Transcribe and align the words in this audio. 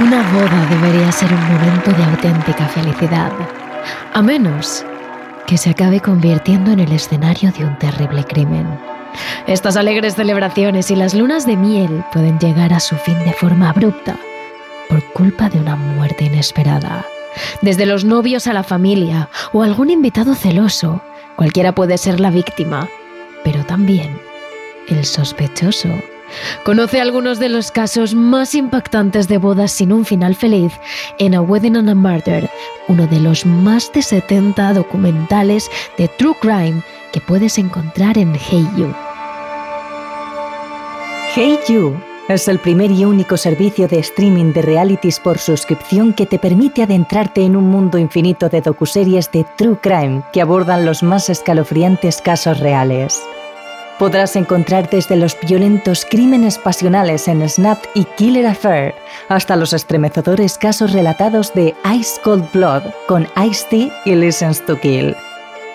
Una 0.00 0.22
boda 0.32 0.66
debería 0.70 1.12
ser 1.12 1.32
un 1.32 1.42
momento 1.52 1.92
de 1.92 2.02
auténtica 2.04 2.66
felicidad, 2.66 3.30
a 4.14 4.22
menos 4.22 4.84
que 5.46 5.58
se 5.58 5.70
acabe 5.70 6.00
convirtiendo 6.00 6.72
en 6.72 6.80
el 6.80 6.92
escenario 6.92 7.52
de 7.52 7.66
un 7.66 7.78
terrible 7.78 8.24
crimen. 8.24 8.66
Estas 9.46 9.76
alegres 9.76 10.14
celebraciones 10.14 10.90
y 10.90 10.96
las 10.96 11.14
lunas 11.14 11.46
de 11.46 11.56
miel 11.56 12.04
pueden 12.12 12.38
llegar 12.38 12.72
a 12.72 12.80
su 12.80 12.96
fin 12.96 13.18
de 13.20 13.32
forma 13.32 13.68
abrupta 13.68 14.16
por 14.88 15.04
culpa 15.12 15.50
de 15.50 15.58
una 15.58 15.76
muerte 15.76 16.24
inesperada. 16.24 17.04
Desde 17.60 17.86
los 17.86 18.04
novios 18.04 18.46
a 18.46 18.54
la 18.54 18.62
familia 18.62 19.28
o 19.52 19.62
algún 19.62 19.90
invitado 19.90 20.34
celoso, 20.34 21.02
cualquiera 21.36 21.74
puede 21.74 21.98
ser 21.98 22.18
la 22.18 22.30
víctima, 22.30 22.88
pero 23.44 23.64
también 23.64 24.18
el 24.88 25.04
sospechoso. 25.04 25.90
Conoce 26.64 27.00
algunos 27.00 27.38
de 27.38 27.48
los 27.48 27.70
casos 27.70 28.14
más 28.14 28.54
impactantes 28.54 29.28
de 29.28 29.38
bodas 29.38 29.72
sin 29.72 29.92
un 29.92 30.04
final 30.04 30.34
feliz 30.34 30.72
en 31.18 31.34
A 31.34 31.40
Wedding 31.40 31.76
and 31.76 31.90
a 31.90 31.94
Murder, 31.94 32.50
uno 32.88 33.06
de 33.06 33.20
los 33.20 33.46
más 33.46 33.92
de 33.92 34.02
70 34.02 34.74
documentales 34.74 35.70
de 35.98 36.08
True 36.08 36.36
Crime 36.40 36.82
que 37.12 37.20
puedes 37.20 37.58
encontrar 37.58 38.18
en 38.18 38.34
Hey 38.34 38.68
You. 38.76 38.92
Hey 41.34 41.58
You 41.68 41.96
es 42.28 42.48
el 42.48 42.58
primer 42.58 42.90
y 42.90 43.04
único 43.04 43.36
servicio 43.36 43.88
de 43.88 43.98
streaming 43.98 44.52
de 44.52 44.62
realities 44.62 45.18
por 45.18 45.38
suscripción 45.38 46.12
que 46.14 46.24
te 46.24 46.38
permite 46.38 46.82
adentrarte 46.82 47.42
en 47.42 47.56
un 47.56 47.64
mundo 47.64 47.98
infinito 47.98 48.48
de 48.48 48.60
docuseries 48.60 49.30
de 49.32 49.44
True 49.56 49.78
Crime 49.82 50.22
que 50.32 50.40
abordan 50.40 50.86
los 50.86 51.02
más 51.02 51.28
escalofriantes 51.28 52.22
casos 52.22 52.60
reales. 52.60 53.22
Podrás 54.02 54.34
encontrar 54.34 54.90
desde 54.90 55.14
los 55.14 55.38
violentos 55.46 56.04
crímenes 56.04 56.58
pasionales 56.58 57.28
en 57.28 57.48
Snap 57.48 57.78
y 57.94 58.02
Killer 58.16 58.48
Affair 58.48 58.96
hasta 59.28 59.54
los 59.54 59.72
estremecedores 59.72 60.58
casos 60.58 60.92
relatados 60.92 61.54
de 61.54 61.72
Ice 61.94 62.20
Cold 62.24 62.50
Blood 62.52 62.82
con 63.06 63.28
Ice-T 63.40 63.92
y 64.04 64.14
Listens 64.16 64.66
to 64.66 64.76
Kill. 64.80 65.14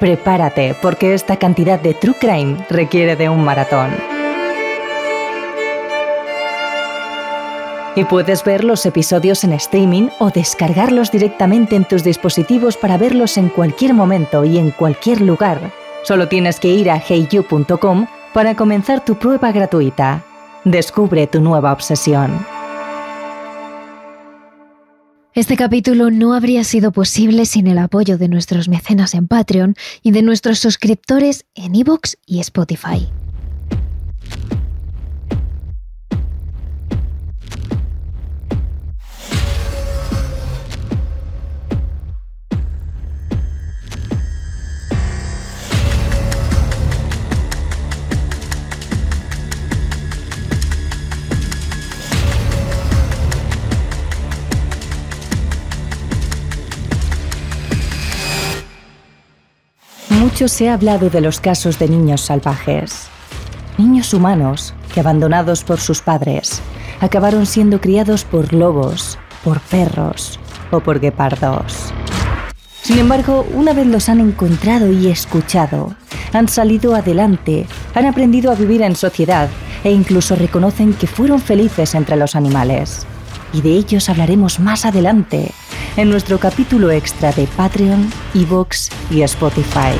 Prepárate 0.01 0.75
porque 0.81 1.13
esta 1.13 1.37
cantidad 1.37 1.79
de 1.79 1.93
True 1.93 2.15
Crime 2.19 2.57
requiere 2.69 3.15
de 3.15 3.29
un 3.29 3.45
maratón. 3.45 3.91
Y 7.95 8.03
puedes 8.03 8.43
ver 8.43 8.65
los 8.65 8.85
episodios 8.85 9.45
en 9.45 9.53
streaming 9.53 10.09
o 10.19 10.31
descargarlos 10.31 11.13
directamente 11.13 11.77
en 11.77 11.85
tus 11.85 12.03
dispositivos 12.03 12.75
para 12.75 12.97
verlos 12.97 13.37
en 13.37 13.47
cualquier 13.47 13.93
momento 13.93 14.43
y 14.43 14.57
en 14.57 14.71
cualquier 14.71 15.21
lugar. 15.21 15.71
Solo 16.03 16.27
tienes 16.27 16.59
que 16.59 16.67
ir 16.67 16.91
a 16.91 16.97
heyu.com 16.97 18.07
para 18.33 18.55
comenzar 18.55 19.03
tu 19.03 19.15
prueba 19.15 19.51
gratuita. 19.51 20.23
Descubre 20.63 21.27
tu 21.27 21.41
nueva 21.41 21.71
obsesión. 21.71 22.45
Este 25.33 25.55
capítulo 25.55 26.09
no 26.09 26.33
habría 26.33 26.63
sido 26.63 26.91
posible 26.91 27.45
sin 27.45 27.67
el 27.67 27.77
apoyo 27.77 28.17
de 28.17 28.27
nuestros 28.27 28.69
mecenas 28.69 29.13
en 29.13 29.27
Patreon 29.27 29.75
y 30.01 30.09
de 30.09 30.23
nuestros 30.23 30.57
suscriptores 30.57 31.45
en 31.53 31.75
iVoox 31.75 32.15
y 32.25 32.39
Spotify. 32.39 33.07
Mucho 60.37 60.49
se 60.49 60.69
ha 60.69 60.75
hablado 60.75 61.09
de 61.09 61.19
los 61.19 61.39
casos 61.39 61.79
de 61.79 61.89
niños 61.89 62.21
salvajes. 62.21 63.07
Niños 63.79 64.13
humanos 64.13 64.75
que, 64.93 64.99
abandonados 64.99 65.63
por 65.63 65.79
sus 65.79 66.03
padres, 66.03 66.61
acabaron 67.01 67.47
siendo 67.47 67.81
criados 67.81 68.23
por 68.23 68.53
lobos, 68.53 69.17
por 69.43 69.59
perros 69.61 70.39
o 70.69 70.79
por 70.79 70.99
guepardos. 70.99 71.91
Sin 72.83 72.99
embargo, 72.99 73.47
una 73.55 73.73
vez 73.73 73.87
los 73.87 74.09
han 74.09 74.19
encontrado 74.19 74.91
y 74.91 75.07
escuchado, 75.07 75.95
han 76.33 76.47
salido 76.47 76.93
adelante, 76.93 77.65
han 77.95 78.05
aprendido 78.05 78.51
a 78.51 78.55
vivir 78.55 78.83
en 78.83 78.95
sociedad 78.95 79.49
e 79.83 79.91
incluso 79.91 80.35
reconocen 80.35 80.93
que 80.93 81.07
fueron 81.07 81.41
felices 81.41 81.95
entre 81.95 82.15
los 82.15 82.35
animales. 82.35 83.07
Y 83.53 83.61
de 83.61 83.71
ellos 83.71 84.07
hablaremos 84.07 84.59
más 84.59 84.85
adelante 84.85 85.49
en 85.95 86.11
nuestro 86.11 86.37
capítulo 86.37 86.91
extra 86.91 87.31
de 87.31 87.47
Patreon, 87.47 88.07
Evox 88.35 88.91
y 89.09 89.23
Spotify. 89.23 89.95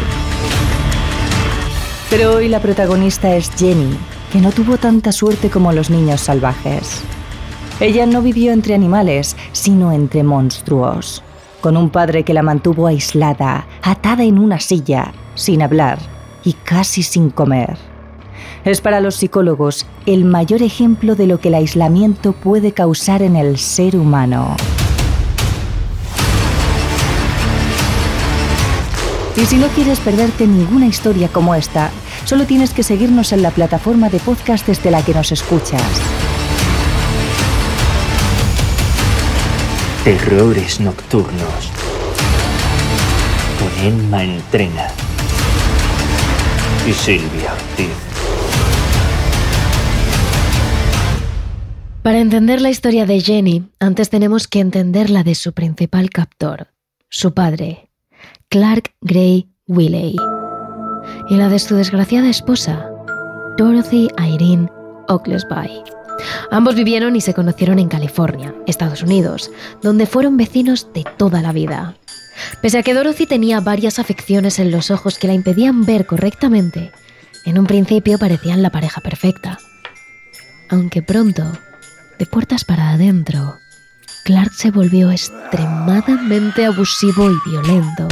Pero 2.10 2.36
hoy 2.36 2.48
la 2.48 2.62
protagonista 2.62 3.36
es 3.36 3.52
Jenny, 3.58 3.98
que 4.32 4.40
no 4.40 4.54
tuvo 4.54 4.78
tanta 4.78 5.12
suerte 5.12 5.50
como 5.50 5.74
los 5.74 5.90
niños 5.90 6.22
salvajes. 6.22 7.02
Ella 7.82 8.06
no 8.06 8.22
vivió 8.22 8.54
entre 8.54 8.74
animales, 8.74 9.36
sino 9.52 9.92
entre 9.92 10.24
monstruos, 10.24 11.22
con 11.60 11.76
un 11.76 11.90
padre 11.90 12.24
que 12.24 12.34
la 12.34 12.44
mantuvo 12.44 12.88
aislada, 12.88 13.68
atada 13.82 14.24
en 14.24 14.40
una 14.40 14.62
silla, 14.62 15.12
sin 15.36 15.62
hablar 15.62 16.00
y 16.46 16.54
casi 16.54 17.04
sin 17.04 17.30
comer. 17.30 17.78
Es 18.64 18.80
para 18.80 19.02
los 19.02 19.16
psicólogos 19.16 19.86
el 20.06 20.24
mayor 20.24 20.62
ejemplo 20.62 21.16
de 21.16 21.28
lo 21.28 21.42
que 21.42 21.50
el 21.50 21.56
aislamiento 21.56 22.32
puede 22.32 22.72
causar 22.72 23.22
en 23.22 23.36
el 23.36 23.58
ser 23.58 23.98
humano. 23.98 24.56
Y 29.38 29.46
si 29.46 29.58
no 29.58 29.68
quieres 29.68 30.00
perderte 30.00 30.48
ninguna 30.48 30.88
historia 30.88 31.28
como 31.28 31.54
esta, 31.54 31.92
solo 32.26 32.46
tienes 32.46 32.74
que 32.74 32.82
seguirnos 32.82 33.32
en 33.34 33.44
la 33.44 33.52
plataforma 33.52 34.10
de 34.10 34.20
podcast 34.20 34.66
desde 34.66 34.90
la 34.90 35.06
que 35.06 35.14
nos 35.14 35.32
escuchas. 35.32 35.84
Terrores 40.04 40.80
nocturnos. 40.80 41.72
Con 43.60 43.86
Emma 43.86 44.24
Entrena. 44.24 44.88
Y 46.88 46.94
Silvia 46.94 47.54
Ortiz. 47.54 48.08
Para 52.02 52.20
entender 52.20 52.60
la 52.60 52.72
historia 52.72 53.06
de 53.06 53.22
Jenny, 53.22 53.70
antes 53.80 54.10
tenemos 54.10 54.48
que 54.48 54.62
entender 54.62 55.12
la 55.12 55.24
de 55.24 55.36
su 55.36 55.54
principal 55.54 56.10
captor, 56.10 56.70
su 57.10 57.34
padre, 57.34 57.87
Clark 58.50 58.94
Gray 59.02 59.50
Willey, 59.68 60.16
y 61.28 61.36
la 61.36 61.50
de 61.50 61.60
su 61.60 61.76
desgraciada 61.76 62.30
esposa, 62.30 62.90
Dorothy 63.58 64.08
Irene 64.18 64.70
Oglesby. 65.10 65.84
Ambos 66.50 66.76
vivieron 66.76 67.18
y 67.18 67.22
se 67.22 67.34
conocieron 67.34 67.78
en 67.78 67.90
California, 67.90 68.56
Estados 68.66 69.04
Unidos, 69.04 69.52
donde 69.84 70.06
fueron 70.06 70.38
vecinos 70.38 70.88
de 70.94 71.04
toda 71.18 71.42
la 71.42 71.52
vida. 71.52 71.98
Pese 72.62 72.78
a 72.78 72.84
que 72.84 72.94
Dorothy 72.94 73.26
tenía 73.26 73.60
varias 73.60 74.00
afecciones 74.00 74.60
en 74.60 74.72
los 74.72 74.92
ojos 74.92 75.20
que 75.20 75.28
la 75.28 75.34
impedían 75.34 75.84
ver 75.84 76.06
correctamente, 76.06 76.94
en 77.44 77.60
un 77.60 77.66
principio 77.66 78.18
parecían 78.18 78.62
la 78.62 78.70
pareja 78.70 79.02
perfecta. 79.02 79.60
Aunque 80.70 81.02
pronto, 81.02 81.44
de 82.18 82.26
puertas 82.26 82.64
para 82.64 82.92
adentro, 82.92 83.58
Clark 84.24 84.54
se 84.54 84.72
volvió 84.72 85.12
extremadamente 85.12 86.66
abusivo 86.66 87.30
y 87.30 87.50
violento, 87.50 88.08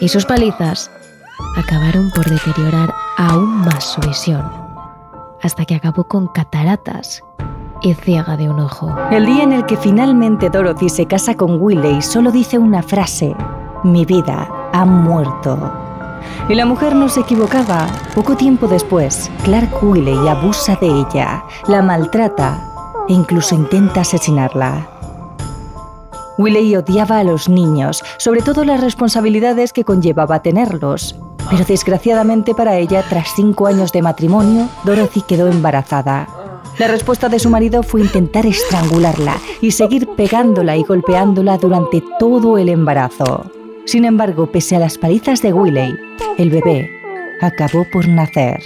y 0.00 0.08
sus 0.08 0.24
palizas 0.24 0.90
acabaron 1.56 2.10
por 2.14 2.28
deteriorar 2.28 2.94
aún 3.16 3.60
más 3.60 3.84
su 3.84 4.00
visión, 4.00 4.42
hasta 5.42 5.64
que 5.64 5.74
acabó 5.74 6.04
con 6.04 6.28
cataratas 6.28 7.22
y 7.82 7.94
ciega 7.94 8.36
de 8.36 8.50
un 8.50 8.60
ojo. 8.60 8.94
El 9.10 9.26
día 9.26 9.44
en 9.44 9.52
el 9.52 9.66
que 9.66 9.76
finalmente 9.76 10.50
Dorothy 10.50 10.88
se 10.88 11.06
casa 11.06 11.36
con 11.36 11.60
Willey 11.60 12.02
solo 12.02 12.30
dice 12.30 12.58
una 12.58 12.82
frase, 12.82 13.34
mi 13.84 14.04
vida 14.04 14.48
ha 14.72 14.84
muerto. 14.84 15.72
Y 16.48 16.54
la 16.54 16.66
mujer 16.66 16.94
no 16.94 17.08
se 17.08 17.20
equivocaba. 17.20 17.86
Poco 18.14 18.36
tiempo 18.36 18.66
después, 18.66 19.30
Clark 19.44 19.82
Willey 19.82 20.28
abusa 20.28 20.76
de 20.76 20.88
ella, 20.88 21.44
la 21.68 21.82
maltrata 21.82 22.60
e 23.08 23.12
incluso 23.12 23.54
intenta 23.54 24.00
asesinarla. 24.00 24.97
Willey 26.38 26.76
odiaba 26.76 27.18
a 27.18 27.24
los 27.24 27.48
niños, 27.48 28.02
sobre 28.16 28.42
todo 28.42 28.64
las 28.64 28.80
responsabilidades 28.80 29.72
que 29.72 29.84
conllevaba 29.84 30.40
tenerlos. 30.40 31.16
Pero 31.50 31.64
desgraciadamente 31.64 32.54
para 32.54 32.78
ella, 32.78 33.04
tras 33.08 33.34
cinco 33.34 33.66
años 33.66 33.90
de 33.90 34.02
matrimonio, 34.02 34.68
Dorothy 34.84 35.22
quedó 35.22 35.48
embarazada. 35.48 36.28
La 36.78 36.86
respuesta 36.86 37.28
de 37.28 37.40
su 37.40 37.50
marido 37.50 37.82
fue 37.82 38.02
intentar 38.02 38.46
estrangularla 38.46 39.36
y 39.60 39.72
seguir 39.72 40.08
pegándola 40.16 40.76
y 40.76 40.84
golpeándola 40.84 41.58
durante 41.58 42.04
todo 42.20 42.56
el 42.56 42.68
embarazo. 42.68 43.50
Sin 43.84 44.04
embargo, 44.04 44.46
pese 44.46 44.76
a 44.76 44.78
las 44.78 44.96
palizas 44.96 45.42
de 45.42 45.52
Willey, 45.52 45.96
el 46.36 46.50
bebé 46.50 46.88
acabó 47.40 47.84
por 47.90 48.06
nacer. 48.06 48.62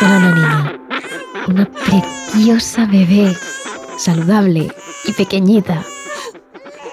Era 0.00 0.16
una 0.18 0.34
niña, 0.34 0.78
una 1.48 1.70
preciosa 1.70 2.86
bebé, 2.86 3.34
saludable 3.98 4.72
y 5.04 5.12
pequeñita, 5.12 5.84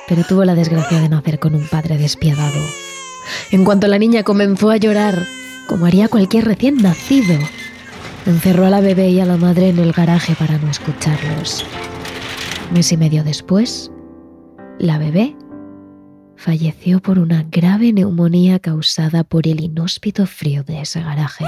pero 0.07 0.23
tuvo 0.23 0.45
la 0.45 0.55
desgracia 0.55 0.99
de 0.99 1.09
nacer 1.09 1.39
con 1.39 1.55
un 1.55 1.67
padre 1.67 1.97
despiadado. 1.97 2.59
En 3.51 3.65
cuanto 3.65 3.87
la 3.87 3.99
niña 3.99 4.23
comenzó 4.23 4.69
a 4.69 4.77
llorar, 4.77 5.25
como 5.67 5.85
haría 5.85 6.07
cualquier 6.07 6.45
recién 6.45 6.81
nacido, 6.81 7.37
encerró 8.25 8.65
a 8.65 8.69
la 8.69 8.81
bebé 8.81 9.09
y 9.09 9.19
a 9.19 9.25
la 9.25 9.37
madre 9.37 9.69
en 9.69 9.79
el 9.79 9.91
garaje 9.91 10.35
para 10.35 10.57
no 10.57 10.69
escucharlos. 10.69 11.65
Mes 12.71 12.91
y 12.91 12.97
medio 12.97 13.23
después, 13.23 13.91
la 14.79 14.97
bebé 14.97 15.35
falleció 16.43 16.99
por 16.99 17.19
una 17.19 17.45
grave 17.49 17.93
neumonía 17.93 18.59
causada 18.59 19.23
por 19.23 19.47
el 19.47 19.61
inhóspito 19.61 20.27
frío 20.27 20.61
de 20.65 20.81
ese 20.81 21.01
garaje. 21.01 21.45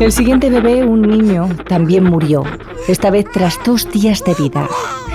El 0.00 0.10
siguiente 0.10 0.50
bebé, 0.50 0.84
un 0.84 1.02
niño, 1.02 1.48
también 1.68 2.02
murió, 2.02 2.42
esta 2.88 3.10
vez 3.10 3.26
tras 3.32 3.60
dos 3.64 3.88
días 3.92 4.24
de 4.24 4.34
vida. 4.34 4.68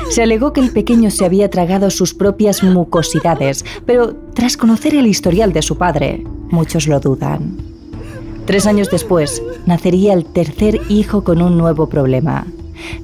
Se 0.10 0.24
alegó 0.24 0.54
que 0.54 0.62
el 0.62 0.72
pequeño 0.72 1.12
se 1.12 1.26
había 1.26 1.50
tragado 1.50 1.90
sus 1.90 2.14
propias 2.14 2.64
mucosidades, 2.64 3.66
pero 3.86 4.16
tras 4.34 4.56
conocer 4.56 4.96
el 4.96 5.06
historial 5.06 5.52
de 5.52 5.62
su 5.62 5.78
padre, 5.78 6.24
muchos 6.50 6.88
lo 6.88 7.02
dudan. 7.02 7.58
Tres 8.46 8.66
años 8.68 8.90
después, 8.90 9.44
nacería 9.66 10.14
el 10.14 10.24
tercer 10.24 10.80
hijo 10.88 11.26
con 11.26 11.42
un 11.42 11.58
nuevo 11.58 11.90
problema. 11.90 12.48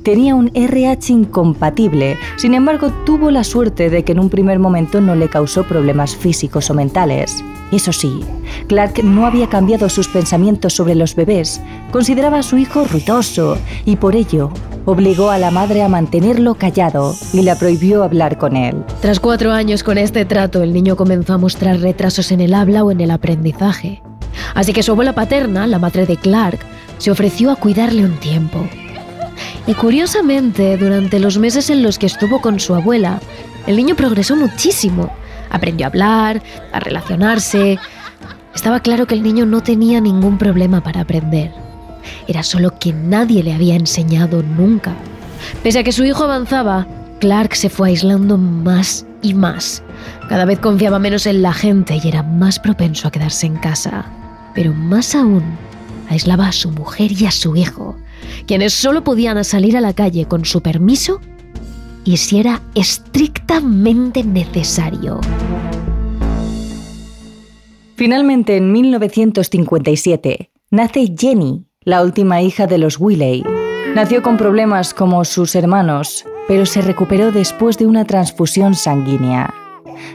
Tenía 0.04 0.36
un 0.36 0.52
RH 0.54 1.14
incompatible, 1.14 2.18
sin 2.36 2.54
embargo 2.54 2.92
tuvo 3.06 3.32
la 3.32 3.44
suerte 3.44 3.90
de 3.90 4.04
que 4.04 4.12
en 4.12 4.20
un 4.20 4.30
primer 4.30 4.60
momento 4.60 5.02
no 5.02 5.16
le 5.16 5.30
causó 5.30 5.64
problemas 5.64 6.16
físicos 6.16 6.70
o 6.70 6.74
mentales. 6.74 7.44
Eso 7.72 7.92
sí, 7.92 8.22
Clark 8.68 9.04
no 9.04 9.26
había 9.26 9.48
cambiado 9.48 9.90
sus 9.90 10.08
pensamientos 10.08 10.74
sobre 10.74 10.96
los 10.96 11.16
bebés, 11.16 11.62
consideraba 11.92 12.40
a 12.40 12.44
su 12.44 12.58
hijo 12.58 12.86
ruidoso 12.86 13.58
y 13.86 13.98
por 13.98 14.16
ello 14.16 14.52
obligó 14.86 15.32
a 15.32 15.38
la 15.38 15.52
madre 15.52 15.84
a 15.84 15.90
mantenerlo 15.90 16.56
callado 16.56 17.14
y 17.34 17.42
le 17.42 17.54
prohibió 17.58 18.04
hablar 18.04 18.38
con 18.38 18.56
él. 18.56 18.86
Tras 19.02 19.20
cuatro 19.20 19.52
años 19.52 19.84
con 19.84 19.98
este 19.98 20.24
trato, 20.24 20.64
el 20.64 20.72
niño 20.72 20.96
comenzó 20.96 21.34
a 21.34 21.38
mostrar 21.38 21.82
retrasos 21.82 22.32
en 22.32 22.40
el 22.40 22.54
habla 22.54 22.86
o 22.86 22.92
en 22.92 23.02
el 23.02 23.12
aprendizaje. 23.12 24.02
Así 24.56 24.72
que 24.72 24.84
su 24.84 24.94
abuela 24.94 25.14
paterna, 25.14 25.68
la 25.68 25.78
madre 25.78 26.06
de 26.06 26.16
Clark, 26.16 26.60
se 27.00 27.12
ofreció 27.12 27.52
a 27.52 27.58
cuidarle 27.58 28.06
un 28.06 28.16
tiempo. 28.18 28.66
Y 29.68 29.74
curiosamente, 29.74 30.78
durante 30.78 31.20
los 31.20 31.38
meses 31.38 31.70
en 31.70 31.84
los 31.84 32.00
que 32.00 32.06
estuvo 32.06 32.40
con 32.40 32.58
su 32.60 32.74
abuela, 32.74 33.20
el 33.68 33.76
niño 33.76 33.96
progresó 33.96 34.38
muchísimo. 34.38 35.12
Aprendió 35.50 35.86
a 35.86 35.90
hablar, 35.90 36.42
a 36.72 36.80
relacionarse. 36.80 37.78
Estaba 38.56 38.80
claro 38.80 39.06
que 39.08 39.16
el 39.16 39.24
niño 39.24 39.46
no 39.46 39.62
tenía 39.62 40.00
ningún 40.00 40.38
problema 40.38 40.82
para 40.82 41.02
aprender. 41.02 41.52
Era 42.30 42.44
solo 42.44 42.80
que 42.80 42.94
nadie 42.94 43.44
le 43.44 43.54
había 43.54 43.76
enseñado 43.76 44.42
nunca. 44.42 44.96
Pese 45.64 45.80
a 45.80 45.84
que 45.84 45.92
su 45.92 46.06
hijo 46.06 46.24
avanzaba, 46.24 46.88
Clark 47.20 47.54
se 47.54 47.70
fue 47.70 47.90
aislando 47.90 48.38
más 48.38 49.06
y 49.22 49.34
más. 49.34 49.84
Cada 50.30 50.46
vez 50.46 50.60
confiaba 50.60 50.98
menos 50.98 51.26
en 51.26 51.42
la 51.42 51.52
gente 51.52 52.00
y 52.02 52.08
era 52.08 52.24
más 52.24 52.58
propenso 52.58 53.08
a 53.08 53.12
quedarse 53.12 53.48
en 53.48 53.58
casa. 53.58 54.06
Pero 54.56 54.74
más 54.74 55.14
aún, 55.14 55.44
aislaba 56.10 56.48
a 56.48 56.54
su 56.54 56.72
mujer 56.72 57.12
y 57.12 57.26
a 57.26 57.32
su 57.32 57.56
hijo, 57.56 57.98
quienes 58.46 58.74
solo 58.74 59.04
podían 59.04 59.44
salir 59.44 59.78
a 59.78 59.82
la 59.82 59.94
calle 59.94 60.26
con 60.26 60.46
su 60.46 60.62
permiso 60.62 61.20
y 62.04 62.18
si 62.18 62.40
era 62.40 62.62
estrictamente 62.74 64.24
necesario. 64.24 65.20
Finalmente, 67.96 68.58
en 68.58 68.72
1957, 68.72 70.52
nace 70.70 71.16
Jenny, 71.18 71.66
la 71.82 72.04
última 72.04 72.42
hija 72.42 72.68
de 72.68 72.78
los 72.78 73.00
Willey. 73.00 73.44
Nació 73.96 74.22
con 74.22 74.38
problemas 74.38 74.94
como 74.94 75.26
sus 75.26 75.56
hermanos, 75.56 76.24
pero 76.48 76.66
se 76.66 76.82
recuperó 76.82 77.32
después 77.32 77.78
de 77.78 77.88
una 77.88 78.06
transfusión 78.06 78.76
sanguínea. 78.76 79.54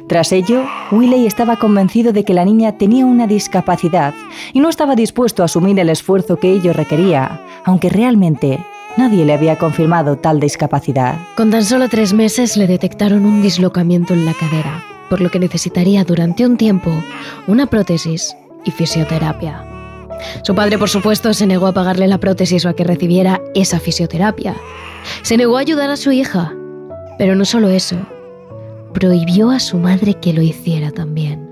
Tras 0.09 0.33
ello, 0.33 0.65
Willey 0.91 1.27
estaba 1.27 1.57
convencido 1.57 2.13
de 2.13 2.25
que 2.25 2.35
la 2.35 2.45
niña 2.45 2.79
tenía 2.79 3.07
una 3.07 3.27
discapacidad 3.27 4.15
y 4.53 4.61
no 4.61 4.69
estaba 4.69 4.95
dispuesto 4.95 5.43
a 5.43 5.47
asumir 5.47 5.79
el 5.79 5.91
esfuerzo 5.91 6.37
que 6.37 6.53
ello 6.53 6.73
requería, 6.73 7.41
aunque 7.65 7.89
realmente 7.89 8.59
nadie 8.97 9.25
le 9.25 9.33
había 9.33 9.59
confirmado 9.59 10.17
tal 10.17 10.41
discapacidad. 10.41 11.17
Con 11.37 11.51
tan 11.51 11.65
solo 11.65 11.89
tres 11.89 12.13
meses 12.13 12.57
le 12.57 12.67
detectaron 12.67 13.25
un 13.25 13.43
dislocamiento 13.43 14.15
en 14.15 14.25
la 14.25 14.35
cadera, 14.35 14.85
por 15.09 15.21
lo 15.21 15.31
que 15.31 15.39
necesitaría 15.39 16.05
durante 16.05 16.47
un 16.47 16.57
tiempo 16.57 16.91
una 17.47 17.67
prótesis 17.67 18.37
y 18.65 18.71
fisioterapia. 18.71 19.65
Su 20.43 20.55
padre, 20.55 20.79
por 20.79 20.89
supuesto, 20.89 21.35
se 21.35 21.47
negó 21.47 21.67
a 21.67 21.73
pagarle 21.73 22.07
la 22.07 22.19
prótesis 22.19 22.65
o 22.65 22.69
a 22.69 22.75
que 22.75 22.85
recibiera 22.85 23.41
esa 23.55 23.81
fisioterapia. 23.81 24.55
Se 25.23 25.37
negó 25.37 25.57
a 25.57 25.61
ayudar 25.61 25.91
a 25.91 25.97
su 25.97 26.13
hija. 26.13 26.53
Pero 27.19 27.35
no 27.35 27.45
solo 27.45 27.69
eso, 27.69 27.97
prohibió 28.93 29.51
a 29.51 29.61
su 29.61 29.79
madre 29.79 30.15
que 30.15 30.33
lo 30.33 30.43
hiciera 30.43 30.91
también. 30.91 31.49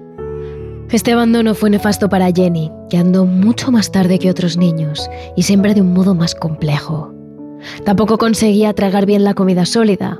Este 0.91 1.13
abandono 1.13 1.55
fue 1.55 1.71
nefasto 1.71 2.09
para 2.09 2.33
Jenny, 2.33 2.71
que 2.89 2.99
andó 2.99 3.25
mucho 3.25 3.71
más 3.71 3.93
tarde 3.93 4.19
que 4.19 4.29
otros 4.29 4.57
niños 4.57 5.09
y 5.37 5.45
siempre 5.45 5.73
de 5.73 5.83
un 5.83 5.93
modo 5.93 6.15
más 6.17 6.35
complejo. 6.35 7.15
Tampoco 7.85 8.19
conseguía 8.19 8.73
tragar 8.73 9.07
bien 9.07 9.23
la 9.23 9.35
comida 9.35 9.67
sólida, 9.67 10.19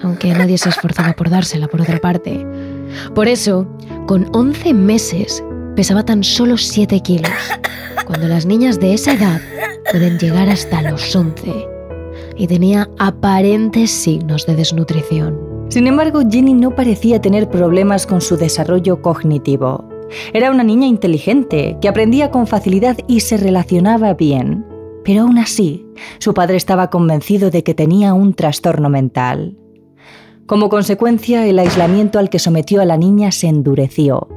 aunque 0.00 0.32
nadie 0.32 0.58
se 0.58 0.68
esforzaba 0.68 1.12
por 1.14 1.28
dársela 1.28 1.66
por 1.66 1.80
otra 1.80 1.98
parte. 1.98 2.46
Por 3.14 3.26
eso, 3.26 3.66
con 4.06 4.28
11 4.32 4.74
meses, 4.74 5.42
pesaba 5.74 6.04
tan 6.04 6.22
solo 6.22 6.56
7 6.56 7.00
kilos, 7.00 7.32
cuando 8.06 8.28
las 8.28 8.46
niñas 8.46 8.78
de 8.78 8.94
esa 8.94 9.14
edad 9.14 9.40
pueden 9.90 10.18
llegar 10.18 10.48
hasta 10.48 10.82
los 10.82 11.14
11, 11.16 11.66
y 12.36 12.46
tenía 12.46 12.88
aparentes 12.98 13.90
signos 13.90 14.46
de 14.46 14.54
desnutrición. 14.54 15.51
Sin 15.72 15.86
embargo, 15.86 16.20
Jenny 16.30 16.52
no 16.52 16.74
parecía 16.74 17.22
tener 17.22 17.48
problemas 17.48 18.06
con 18.06 18.20
su 18.20 18.36
desarrollo 18.36 19.00
cognitivo. 19.00 19.88
Era 20.34 20.50
una 20.50 20.64
niña 20.64 20.86
inteligente, 20.86 21.78
que 21.80 21.88
aprendía 21.88 22.30
con 22.30 22.46
facilidad 22.46 22.98
y 23.08 23.20
se 23.20 23.38
relacionaba 23.38 24.12
bien. 24.12 24.66
Pero 25.02 25.22
aún 25.22 25.38
así, 25.38 25.86
su 26.18 26.34
padre 26.34 26.58
estaba 26.58 26.90
convencido 26.90 27.50
de 27.50 27.62
que 27.62 27.72
tenía 27.72 28.12
un 28.12 28.34
trastorno 28.34 28.90
mental. 28.90 29.56
Como 30.44 30.68
consecuencia, 30.68 31.46
el 31.46 31.58
aislamiento 31.58 32.18
al 32.18 32.28
que 32.28 32.38
sometió 32.38 32.82
a 32.82 32.84
la 32.84 32.98
niña 32.98 33.32
se 33.32 33.46
endureció. 33.46 34.28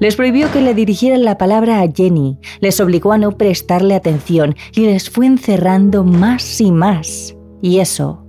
Les 0.00 0.16
prohibió 0.16 0.50
que 0.50 0.60
le 0.60 0.74
dirigieran 0.74 1.22
la 1.22 1.38
palabra 1.38 1.82
a 1.82 1.88
Jenny, 1.88 2.40
les 2.58 2.80
obligó 2.80 3.12
a 3.12 3.18
no 3.18 3.38
prestarle 3.38 3.94
atención 3.94 4.56
y 4.74 4.86
les 4.86 5.08
fue 5.08 5.26
encerrando 5.26 6.02
más 6.02 6.60
y 6.60 6.72
más. 6.72 7.36
Y 7.62 7.78
eso 7.78 8.19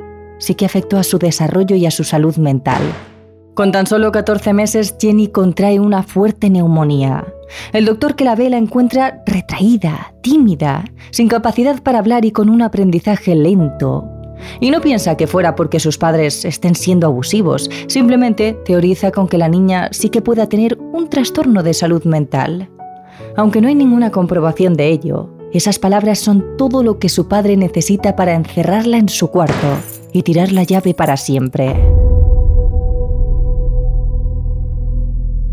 sí 0.42 0.56
que 0.56 0.66
afectó 0.66 0.98
a 0.98 1.04
su 1.04 1.20
desarrollo 1.20 1.78
y 1.78 1.86
a 1.86 1.92
su 1.92 2.04
salud 2.04 2.36
mental. 2.36 2.82
Con 3.54 3.72
tan 3.72 3.86
solo 3.86 4.12
14 4.12 4.54
meses, 4.54 4.96
Jenny 5.00 5.28
contrae 5.28 5.80
una 5.80 6.04
fuerte 6.04 6.50
neumonía. 6.50 7.26
El 7.74 7.86
doctor 7.86 8.16
que 8.16 8.24
la 8.24 8.36
ve 8.36 8.50
la 8.50 8.58
encuentra 8.58 9.22
retraída, 9.26 10.14
tímida, 10.22 10.86
sin 11.12 11.28
capacidad 11.28 11.84
para 11.84 12.00
hablar 12.00 12.26
y 12.26 12.32
con 12.32 12.50
un 12.50 12.62
aprendizaje 12.62 13.36
lento. 13.36 14.10
Y 14.60 14.72
no 14.72 14.82
piensa 14.82 15.18
que 15.18 15.28
fuera 15.28 15.56
porque 15.56 15.80
sus 15.80 15.98
padres 15.98 16.46
estén 16.46 16.76
siendo 16.76 17.08
abusivos, 17.08 17.70
simplemente 17.88 18.58
teoriza 18.66 19.12
con 19.12 19.28
que 19.28 19.38
la 19.38 19.50
niña 19.50 19.90
sí 19.92 20.10
que 20.10 20.22
pueda 20.22 20.48
tener 20.48 20.80
un 20.94 21.10
trastorno 21.10 21.62
de 21.62 21.74
salud 21.74 22.04
mental. 22.06 22.70
Aunque 23.36 23.62
no 23.62 23.68
hay 23.68 23.76
ninguna 23.76 24.12
comprobación 24.12 24.74
de 24.74 24.90
ello, 24.90 25.30
esas 25.54 25.78
palabras 25.78 26.20
son 26.20 26.58
todo 26.58 26.82
lo 26.82 26.98
que 26.98 27.10
su 27.10 27.28
padre 27.28 27.58
necesita 27.58 28.16
para 28.16 28.34
encerrarla 28.34 28.98
en 28.98 29.10
su 29.10 29.28
cuarto 29.28 29.78
y 30.14 30.24
tirar 30.24 30.52
la 30.52 30.64
llave 30.64 30.94
para 30.94 31.18
siempre. 31.18 31.76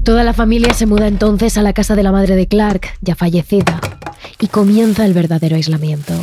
Toda 0.04 0.24
la 0.24 0.32
familia 0.32 0.72
se 0.72 0.86
muda 0.86 1.06
entonces 1.06 1.58
a 1.58 1.62
la 1.62 1.74
casa 1.74 1.94
de 1.94 2.02
la 2.02 2.12
madre 2.12 2.34
de 2.34 2.46
Clark, 2.46 2.88
ya 3.02 3.14
fallecida, 3.14 3.80
y 4.40 4.46
comienza 4.46 5.04
el 5.04 5.12
verdadero 5.12 5.56
aislamiento. 5.56 6.14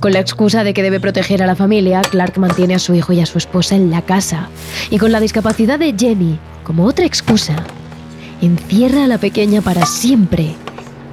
Con 0.00 0.14
la 0.14 0.20
excusa 0.20 0.64
de 0.64 0.72
que 0.72 0.82
debe 0.82 0.98
proteger 0.98 1.42
a 1.42 1.46
la 1.46 1.56
familia, 1.56 2.00
Clark 2.00 2.38
mantiene 2.38 2.74
a 2.74 2.78
su 2.78 2.94
hijo 2.94 3.12
y 3.12 3.20
a 3.20 3.26
su 3.26 3.36
esposa 3.36 3.76
en 3.76 3.90
la 3.90 4.00
casa, 4.00 4.48
y 4.88 4.96
con 4.96 5.12
la 5.12 5.20
discapacidad 5.20 5.78
de 5.78 5.94
Jenny 5.94 6.38
como 6.64 6.86
otra 6.86 7.04
excusa, 7.04 7.56
encierra 8.40 9.04
a 9.04 9.08
la 9.08 9.18
pequeña 9.18 9.60
para 9.60 9.84
siempre 9.84 10.54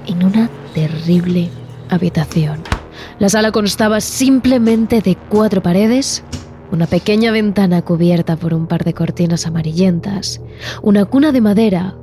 en 0.05 0.23
una 0.23 0.49
terrible 0.73 1.49
habitación. 1.89 2.76
La 3.19 3.29
sala 3.29 3.51
constaba 3.51 3.99
simplemente 3.99 5.01
de 5.01 5.15
cuatro 5.15 5.63
paredes, 5.63 6.23
una 6.71 6.85
pequeña 6.85 7.31
ventana 7.31 7.81
cubierta 7.81 8.35
por 8.35 8.53
un 8.53 8.67
par 8.67 8.83
de 8.83 8.93
cortinas 8.93 9.47
amarillentas, 9.47 10.39
una 10.83 11.05
cuna 11.05 11.31
de 11.31 11.41
madera 11.41 11.95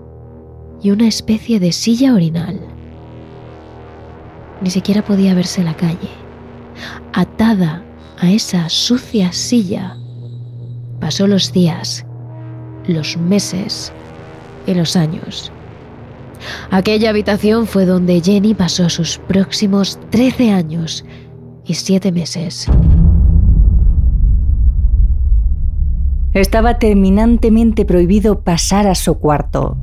y 0.82 0.90
una 0.90 1.06
especie 1.06 1.60
de 1.60 1.70
silla 1.70 2.14
orinal. 2.14 2.60
Ni 4.60 4.70
siquiera 4.70 5.04
podía 5.04 5.34
verse 5.34 5.62
la 5.62 5.76
calle. 5.76 6.10
Atada 7.12 7.84
a 8.18 8.32
esa 8.32 8.68
sucia 8.68 9.32
silla, 9.32 9.96
pasó 10.98 11.28
los 11.28 11.52
días, 11.52 12.04
los 12.88 13.16
meses 13.16 13.92
y 14.66 14.74
los 14.74 14.96
años, 14.96 15.52
Aquella 16.70 17.10
habitación 17.10 17.66
fue 17.66 17.86
donde 17.86 18.20
Jenny 18.20 18.54
pasó 18.54 18.88
sus 18.88 19.18
próximos 19.18 19.98
13 20.10 20.50
años 20.50 21.04
y 21.64 21.74
7 21.74 22.12
meses. 22.12 22.66
Estaba 26.32 26.78
terminantemente 26.78 27.84
prohibido 27.84 28.40
pasar 28.40 28.88
a 28.88 28.94
su 28.96 29.14
cuarto. 29.18 29.76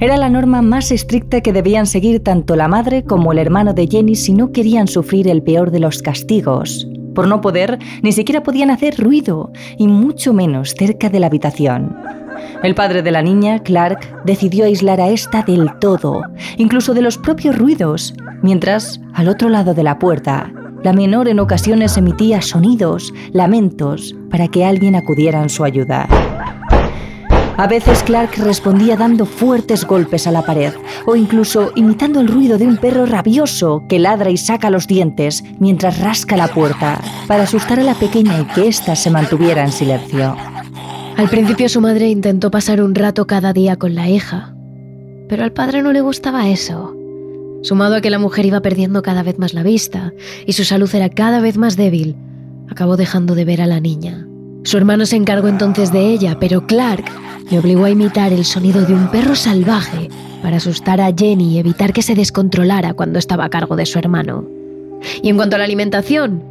Era 0.00 0.16
la 0.16 0.28
norma 0.28 0.62
más 0.62 0.90
estricta 0.90 1.40
que 1.40 1.52
debían 1.52 1.86
seguir 1.86 2.22
tanto 2.22 2.56
la 2.56 2.66
madre 2.66 3.04
como 3.04 3.32
el 3.32 3.38
hermano 3.38 3.74
de 3.74 3.86
Jenny 3.86 4.14
si 4.14 4.32
no 4.32 4.50
querían 4.50 4.88
sufrir 4.88 5.28
el 5.28 5.42
peor 5.42 5.70
de 5.70 5.80
los 5.80 6.02
castigos. 6.02 6.88
Por 7.14 7.26
no 7.26 7.40
poder, 7.40 7.78
ni 8.02 8.12
siquiera 8.12 8.42
podían 8.42 8.70
hacer 8.70 8.96
ruido, 8.96 9.52
y 9.76 9.88
mucho 9.88 10.32
menos 10.32 10.74
cerca 10.78 11.10
de 11.10 11.20
la 11.20 11.26
habitación. 11.26 11.96
El 12.62 12.74
padre 12.74 13.02
de 13.02 13.10
la 13.10 13.22
niña, 13.22 13.60
Clark, 13.60 14.24
decidió 14.24 14.64
aislar 14.64 15.00
a 15.00 15.08
esta 15.08 15.42
del 15.42 15.70
todo, 15.78 16.22
incluso 16.56 16.94
de 16.94 17.02
los 17.02 17.18
propios 17.18 17.56
ruidos, 17.56 18.14
mientras, 18.42 19.00
al 19.14 19.28
otro 19.28 19.48
lado 19.48 19.74
de 19.74 19.82
la 19.82 19.98
puerta, 19.98 20.52
la 20.84 20.92
menor 20.92 21.28
en 21.28 21.40
ocasiones 21.40 21.96
emitía 21.96 22.40
sonidos, 22.40 23.12
lamentos, 23.32 24.14
para 24.30 24.48
que 24.48 24.64
alguien 24.64 24.94
acudiera 24.94 25.42
en 25.42 25.48
su 25.48 25.64
ayuda. 25.64 26.06
A 27.58 27.66
veces 27.66 28.04
Clark 28.04 28.36
respondía 28.36 28.96
dando 28.96 29.26
fuertes 29.26 29.84
golpes 29.84 30.28
a 30.28 30.30
la 30.30 30.42
pared 30.42 30.72
o 31.06 31.16
incluso 31.16 31.72
imitando 31.74 32.20
el 32.20 32.28
ruido 32.28 32.56
de 32.56 32.68
un 32.68 32.76
perro 32.76 33.04
rabioso 33.04 33.82
que 33.88 33.98
ladra 33.98 34.30
y 34.30 34.36
saca 34.36 34.70
los 34.70 34.86
dientes 34.86 35.42
mientras 35.58 35.98
rasca 35.98 36.36
la 36.36 36.46
puerta 36.46 37.00
para 37.26 37.42
asustar 37.42 37.80
a 37.80 37.82
la 37.82 37.94
pequeña 37.94 38.38
y 38.38 38.44
que 38.44 38.68
ésta 38.68 38.94
se 38.94 39.10
mantuviera 39.10 39.64
en 39.64 39.72
silencio. 39.72 40.36
Al 41.18 41.28
principio 41.28 41.68
su 41.68 41.80
madre 41.80 42.08
intentó 42.08 42.48
pasar 42.48 42.80
un 42.80 42.94
rato 42.94 43.26
cada 43.26 43.52
día 43.52 43.74
con 43.74 43.96
la 43.96 44.08
hija, 44.08 44.54
pero 45.28 45.42
al 45.42 45.50
padre 45.50 45.82
no 45.82 45.92
le 45.92 46.00
gustaba 46.00 46.48
eso. 46.48 46.94
Sumado 47.62 47.96
a 47.96 48.00
que 48.00 48.08
la 48.08 48.20
mujer 48.20 48.46
iba 48.46 48.60
perdiendo 48.60 49.02
cada 49.02 49.24
vez 49.24 49.36
más 49.36 49.52
la 49.52 49.64
vista 49.64 50.12
y 50.46 50.52
su 50.52 50.62
salud 50.62 50.88
era 50.94 51.08
cada 51.08 51.40
vez 51.40 51.58
más 51.58 51.76
débil, 51.76 52.14
acabó 52.70 52.96
dejando 52.96 53.34
de 53.34 53.44
ver 53.44 53.60
a 53.60 53.66
la 53.66 53.80
niña. 53.80 54.28
Su 54.62 54.76
hermano 54.76 55.06
se 55.06 55.16
encargó 55.16 55.48
entonces 55.48 55.90
de 55.90 56.06
ella, 56.06 56.38
pero 56.38 56.68
Clark 56.68 57.06
le 57.50 57.58
obligó 57.58 57.86
a 57.86 57.90
imitar 57.90 58.32
el 58.32 58.44
sonido 58.44 58.82
de 58.82 58.94
un 58.94 59.10
perro 59.10 59.34
salvaje 59.34 60.10
para 60.40 60.58
asustar 60.58 61.00
a 61.00 61.12
Jenny 61.12 61.54
y 61.54 61.58
evitar 61.58 61.92
que 61.92 62.02
se 62.02 62.14
descontrolara 62.14 62.94
cuando 62.94 63.18
estaba 63.18 63.46
a 63.46 63.50
cargo 63.50 63.74
de 63.74 63.86
su 63.86 63.98
hermano. 63.98 64.46
Y 65.20 65.30
en 65.30 65.36
cuanto 65.36 65.56
a 65.56 65.58
la 65.58 65.64
alimentación, 65.64 66.44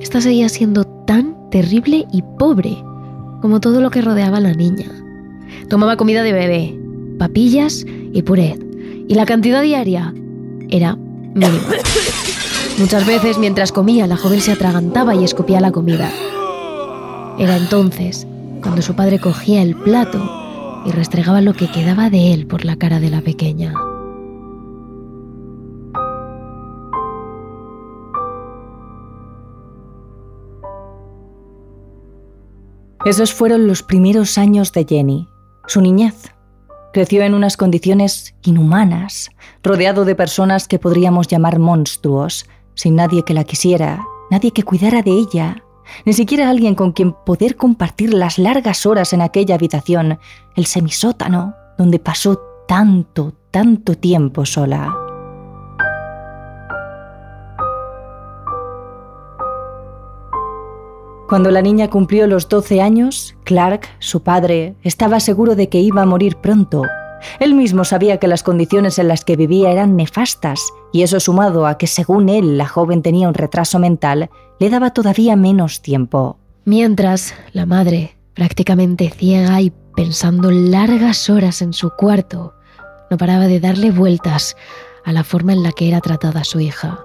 esta 0.00 0.20
seguía 0.20 0.48
siendo 0.48 0.82
tan 0.82 1.36
terrible 1.50 2.04
y 2.12 2.22
pobre 2.36 2.78
como 3.46 3.60
todo 3.60 3.80
lo 3.80 3.92
que 3.92 4.02
rodeaba 4.02 4.38
a 4.38 4.40
la 4.40 4.54
niña. 4.54 4.86
Tomaba 5.68 5.96
comida 5.96 6.24
de 6.24 6.32
bebé, 6.32 6.76
papillas 7.16 7.86
y 8.12 8.22
puré, 8.22 8.58
y 9.06 9.14
la 9.14 9.24
cantidad 9.24 9.62
diaria 9.62 10.12
era 10.68 10.96
mínima. 10.96 11.62
Muchas 12.76 13.06
veces 13.06 13.38
mientras 13.38 13.70
comía 13.70 14.08
la 14.08 14.16
joven 14.16 14.40
se 14.40 14.50
atragantaba 14.50 15.14
y 15.14 15.22
escupía 15.22 15.60
la 15.60 15.70
comida. 15.70 16.10
Era 17.38 17.56
entonces 17.56 18.26
cuando 18.62 18.82
su 18.82 18.96
padre 18.96 19.20
cogía 19.20 19.62
el 19.62 19.76
plato 19.76 20.82
y 20.84 20.90
restregaba 20.90 21.40
lo 21.40 21.54
que 21.54 21.70
quedaba 21.70 22.10
de 22.10 22.32
él 22.32 22.48
por 22.48 22.64
la 22.64 22.74
cara 22.74 22.98
de 22.98 23.10
la 23.10 23.20
pequeña. 23.20 23.74
Esos 33.06 33.32
fueron 33.32 33.68
los 33.68 33.84
primeros 33.84 34.36
años 34.36 34.72
de 34.72 34.84
Jenny, 34.84 35.28
su 35.68 35.80
niñez. 35.80 36.32
Creció 36.92 37.22
en 37.22 37.34
unas 37.34 37.56
condiciones 37.56 38.34
inhumanas, 38.42 39.30
rodeado 39.62 40.04
de 40.04 40.16
personas 40.16 40.66
que 40.66 40.80
podríamos 40.80 41.28
llamar 41.28 41.60
monstruos, 41.60 42.48
sin 42.74 42.96
nadie 42.96 43.22
que 43.22 43.32
la 43.32 43.44
quisiera, 43.44 44.04
nadie 44.28 44.50
que 44.50 44.64
cuidara 44.64 45.02
de 45.02 45.12
ella, 45.12 45.62
ni 46.04 46.14
siquiera 46.14 46.50
alguien 46.50 46.74
con 46.74 46.90
quien 46.90 47.12
poder 47.12 47.54
compartir 47.54 48.12
las 48.12 48.40
largas 48.40 48.86
horas 48.86 49.12
en 49.12 49.22
aquella 49.22 49.54
habitación, 49.54 50.18
el 50.56 50.66
semisótano, 50.66 51.54
donde 51.78 52.00
pasó 52.00 52.40
tanto, 52.66 53.34
tanto 53.52 53.94
tiempo 53.94 54.44
sola. 54.44 55.05
Cuando 61.28 61.50
la 61.50 61.60
niña 61.60 61.90
cumplió 61.90 62.28
los 62.28 62.48
12 62.48 62.80
años, 62.80 63.34
Clark, 63.42 63.88
su 63.98 64.22
padre, 64.22 64.76
estaba 64.84 65.18
seguro 65.18 65.56
de 65.56 65.68
que 65.68 65.80
iba 65.80 66.02
a 66.02 66.06
morir 66.06 66.36
pronto. 66.36 66.84
Él 67.40 67.54
mismo 67.54 67.84
sabía 67.84 68.18
que 68.18 68.28
las 68.28 68.44
condiciones 68.44 69.00
en 69.00 69.08
las 69.08 69.24
que 69.24 69.34
vivía 69.34 69.72
eran 69.72 69.96
nefastas, 69.96 70.72
y 70.92 71.02
eso 71.02 71.18
sumado 71.18 71.66
a 71.66 71.78
que 71.78 71.88
según 71.88 72.28
él 72.28 72.56
la 72.56 72.68
joven 72.68 73.02
tenía 73.02 73.26
un 73.26 73.34
retraso 73.34 73.80
mental, 73.80 74.30
le 74.60 74.70
daba 74.70 74.90
todavía 74.90 75.34
menos 75.34 75.82
tiempo. 75.82 76.38
Mientras, 76.64 77.34
la 77.52 77.66
madre, 77.66 78.16
prácticamente 78.34 79.10
ciega 79.10 79.60
y 79.60 79.72
pensando 79.96 80.52
largas 80.52 81.28
horas 81.28 81.60
en 81.60 81.72
su 81.72 81.90
cuarto, 81.90 82.54
no 83.10 83.16
paraba 83.16 83.48
de 83.48 83.58
darle 83.58 83.90
vueltas 83.90 84.56
a 85.04 85.10
la 85.10 85.24
forma 85.24 85.54
en 85.54 85.64
la 85.64 85.72
que 85.72 85.88
era 85.88 86.00
tratada 86.00 86.44
su 86.44 86.60
hija. 86.60 87.00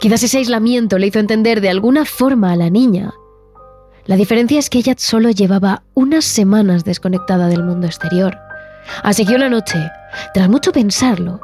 Quizás 0.00 0.22
ese 0.22 0.38
aislamiento 0.38 0.96
le 0.98 1.08
hizo 1.08 1.18
entender 1.18 1.60
de 1.60 1.68
alguna 1.68 2.06
forma 2.06 2.52
a 2.52 2.56
la 2.56 2.70
niña 2.70 3.12
la 4.06 4.16
diferencia 4.16 4.58
es 4.58 4.70
que 4.70 4.78
ella 4.78 4.94
solo 4.96 5.30
llevaba 5.30 5.82
unas 5.94 6.24
semanas 6.24 6.84
desconectada 6.84 7.48
del 7.48 7.64
mundo 7.64 7.86
exterior. 7.86 8.38
Así 9.02 9.26
que 9.26 9.34
una 9.34 9.48
noche, 9.48 9.90
tras 10.32 10.48
mucho 10.48 10.72
pensarlo, 10.72 11.40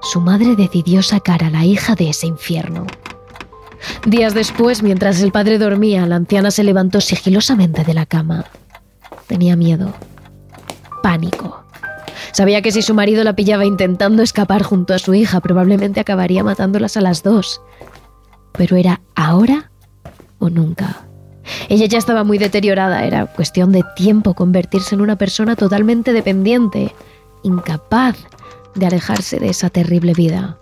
su 0.00 0.20
madre 0.20 0.54
decidió 0.56 1.02
sacar 1.02 1.42
a 1.42 1.50
la 1.50 1.64
hija 1.64 1.94
de 1.94 2.10
ese 2.10 2.26
infierno. 2.26 2.86
Días 4.06 4.34
después, 4.34 4.82
mientras 4.82 5.20
el 5.20 5.32
padre 5.32 5.58
dormía, 5.58 6.06
la 6.06 6.16
anciana 6.16 6.52
se 6.52 6.62
levantó 6.62 7.00
sigilosamente 7.00 7.82
de 7.82 7.94
la 7.94 8.06
cama. 8.06 8.44
Tenía 9.26 9.56
miedo, 9.56 9.92
pánico. 11.02 11.64
Sabía 12.32 12.62
que 12.62 12.70
si 12.70 12.82
su 12.82 12.94
marido 12.94 13.24
la 13.24 13.34
pillaba 13.34 13.64
intentando 13.64 14.22
escapar 14.22 14.62
junto 14.62 14.94
a 14.94 14.98
su 14.98 15.14
hija, 15.14 15.40
probablemente 15.40 16.00
acabaría 16.00 16.44
matándolas 16.44 16.96
a 16.96 17.00
las 17.00 17.24
dos. 17.24 17.60
Pero 18.52 18.76
era 18.76 19.00
ahora 19.16 19.70
o 20.38 20.48
nunca. 20.48 21.06
Ella 21.68 21.86
ya 21.86 21.98
estaba 21.98 22.24
muy 22.24 22.38
deteriorada, 22.38 23.04
era 23.04 23.26
cuestión 23.26 23.72
de 23.72 23.84
tiempo 23.96 24.34
convertirse 24.34 24.94
en 24.94 25.00
una 25.00 25.16
persona 25.16 25.56
totalmente 25.56 26.12
dependiente, 26.12 26.94
incapaz 27.42 28.16
de 28.74 28.86
alejarse 28.86 29.38
de 29.38 29.48
esa 29.48 29.70
terrible 29.70 30.14
vida. 30.14 30.58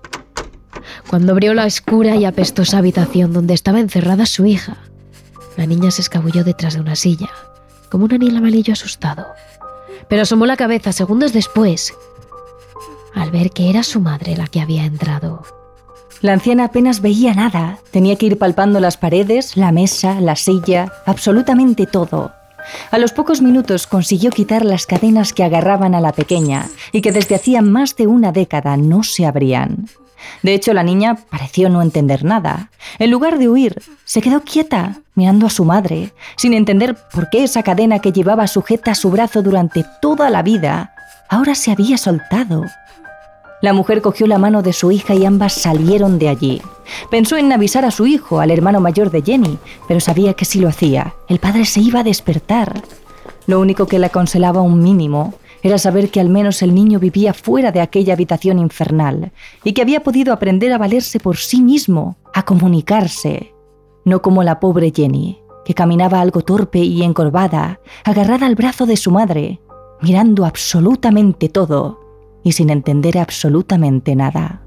Cuando 1.08 1.32
abrió 1.32 1.54
la 1.54 1.66
oscura 1.66 2.16
y 2.16 2.25
apestosa 2.25 2.78
habitación 2.78 3.32
donde 3.32 3.54
estaba 3.54 3.80
encerrada 3.80 4.26
su 4.26 4.46
hija, 4.46 4.78
la 5.56 5.66
niña 5.66 5.90
se 5.90 6.02
escabulló 6.02 6.44
detrás 6.44 6.75
de 6.75 6.80
una 6.80 6.96
silla, 6.96 7.30
como 7.90 8.04
un 8.04 8.14
anil 8.14 8.37
amarillo 8.37 8.72
asustado. 8.72 9.26
Pero 10.08 10.22
asomó 10.22 10.46
la 10.46 10.56
cabeza 10.56 10.92
segundos 10.92 11.32
después 11.32 11.94
al 13.14 13.30
ver 13.30 13.50
que 13.50 13.70
era 13.70 13.82
su 13.82 14.00
madre 14.00 14.37
la 14.37 14.46
que 14.46 14.60
había 14.60 14.84
entrado. 14.84 15.42
La 16.21 16.33
anciana 16.35 16.65
apenas 16.65 17.00
veía 17.00 17.35
nada. 17.35 17.79
Tenía 17.91 18.17
que 18.17 18.27
ir 18.27 18.39
palpando 18.39 18.79
las 18.81 18.97
paredes, 18.97 19.57
la 19.57 19.73
mesa, 19.73 20.21
la 20.21 20.37
silla, 20.37 20.93
absolutamente 21.07 21.87
todo. 21.87 22.33
A 22.91 22.99
los 22.99 23.12
pocos 23.12 23.41
minutos 23.41 23.87
consiguió 23.87 24.31
quitar 24.31 24.65
las 24.65 24.87
cadenas 24.87 25.33
que 25.33 25.45
agarraban 25.45 25.95
a 25.95 26.00
la 26.00 26.12
pequeña 26.12 26.67
y 26.93 27.00
que 27.00 27.12
desde 27.12 27.37
hacía 27.37 27.62
más 27.62 27.97
de 27.97 28.07
una 28.07 28.33
década 28.33 28.77
no 28.77 29.03
se 29.03 29.25
abrían. 29.25 29.87
De 30.43 30.53
hecho, 30.53 30.75
la 30.75 30.83
niña 30.83 31.17
pareció 31.31 31.71
no 31.71 31.81
entender 31.81 32.25
nada. 32.25 32.71
En 32.99 33.11
lugar 33.11 33.39
de 33.39 33.49
huir, 33.49 33.83
se 34.05 34.21
quedó 34.21 34.43
quieta, 34.43 34.99
mirando 35.15 35.47
a 35.47 35.50
su 35.50 35.65
madre, 35.65 36.12
sin 36.37 36.53
entender 36.53 36.97
por 37.15 37.31
qué 37.31 37.45
esa 37.45 37.62
cadena 37.62 38.00
que 38.00 38.12
llevaba 38.12 38.47
sujeta 38.47 38.91
a 38.91 38.95
su 38.95 39.11
brazo 39.11 39.43
durante 39.43 39.85
toda 40.03 40.29
la 40.29 40.43
vida 40.43 40.95
ahora 41.31 41.55
se 41.55 41.71
había 41.71 41.97
soltado. 41.97 42.65
La 43.62 43.75
mujer 43.75 44.00
cogió 44.00 44.26
la 44.26 44.38
mano 44.38 44.62
de 44.62 44.73
su 44.73 44.90
hija 44.90 45.14
y 45.14 45.26
ambas 45.26 45.52
salieron 45.52 46.19
de 46.19 46.31
allí. 46.31 46.62
Pensó 47.11 47.37
en 47.37 47.52
avisar 47.52 47.85
a 47.85 47.90
su 47.90 48.07
hijo, 48.07 48.40
al 48.40 48.50
hermano 48.50 48.81
mayor 48.81 49.11
de 49.11 49.21
Jenny, 49.21 49.59
pero 49.87 50.00
sabía 50.00 50.33
que 50.33 50.47
si 50.47 50.61
lo 50.61 50.69
hacía, 50.69 51.14
el 51.29 51.40
padre 51.40 51.67
se 51.67 51.81
iba 51.81 52.00
a 52.00 52.05
despertar. 52.05 52.83
Lo 53.47 53.61
único 53.61 53.87
que 53.87 53.99
la 53.99 54.09
consolaba 54.09 54.62
un 54.62 54.83
mínimo 54.83 55.35
era 55.62 55.76
saber 55.76 56.11
que 56.11 56.21
al 56.21 56.31
menos 56.31 56.62
el 56.62 56.75
niño 56.75 56.99
vivía 56.99 57.35
fuera 57.35 57.71
de 57.71 57.83
aquella 57.83 58.14
habitación 58.14 58.59
infernal 58.59 59.33
y 59.62 59.75
que 59.75 59.83
había 59.83 60.02
podido 60.02 60.33
aprender 60.33 60.73
a 60.73 60.79
valerse 60.79 61.21
por 61.21 61.37
sí 61.37 61.61
mismo, 61.61 62.17
a 62.33 62.45
comunicarse. 62.45 63.52
No 64.07 64.23
como 64.23 64.43
la 64.43 64.59
pobre 64.59 64.90
Jenny, 64.95 65.38
que 65.67 65.75
caminaba 65.75 66.23
algo 66.23 66.40
torpe 66.40 66.79
y 66.79 67.02
encorvada, 67.02 67.81
agarrada 68.05 68.47
al 68.47 68.55
brazo 68.55 68.87
de 68.87 68.97
su 68.97 69.11
madre, 69.11 69.61
mirando 70.00 70.47
absolutamente 70.47 71.50
todo 71.50 72.00
y 72.42 72.52
sin 72.52 72.70
entender 72.70 73.18
absolutamente 73.18 74.16
nada. 74.16 74.62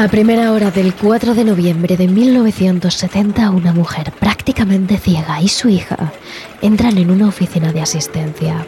A 0.00 0.08
primera 0.08 0.50
hora 0.52 0.70
del 0.70 0.94
4 0.94 1.34
de 1.34 1.44
noviembre 1.44 1.94
de 1.98 2.08
1970, 2.08 3.50
una 3.50 3.74
mujer 3.74 4.12
prácticamente 4.18 4.96
ciega 4.96 5.42
y 5.42 5.48
su 5.48 5.68
hija 5.68 6.14
entran 6.62 6.96
en 6.96 7.10
una 7.10 7.28
oficina 7.28 7.70
de 7.70 7.82
asistencia. 7.82 8.64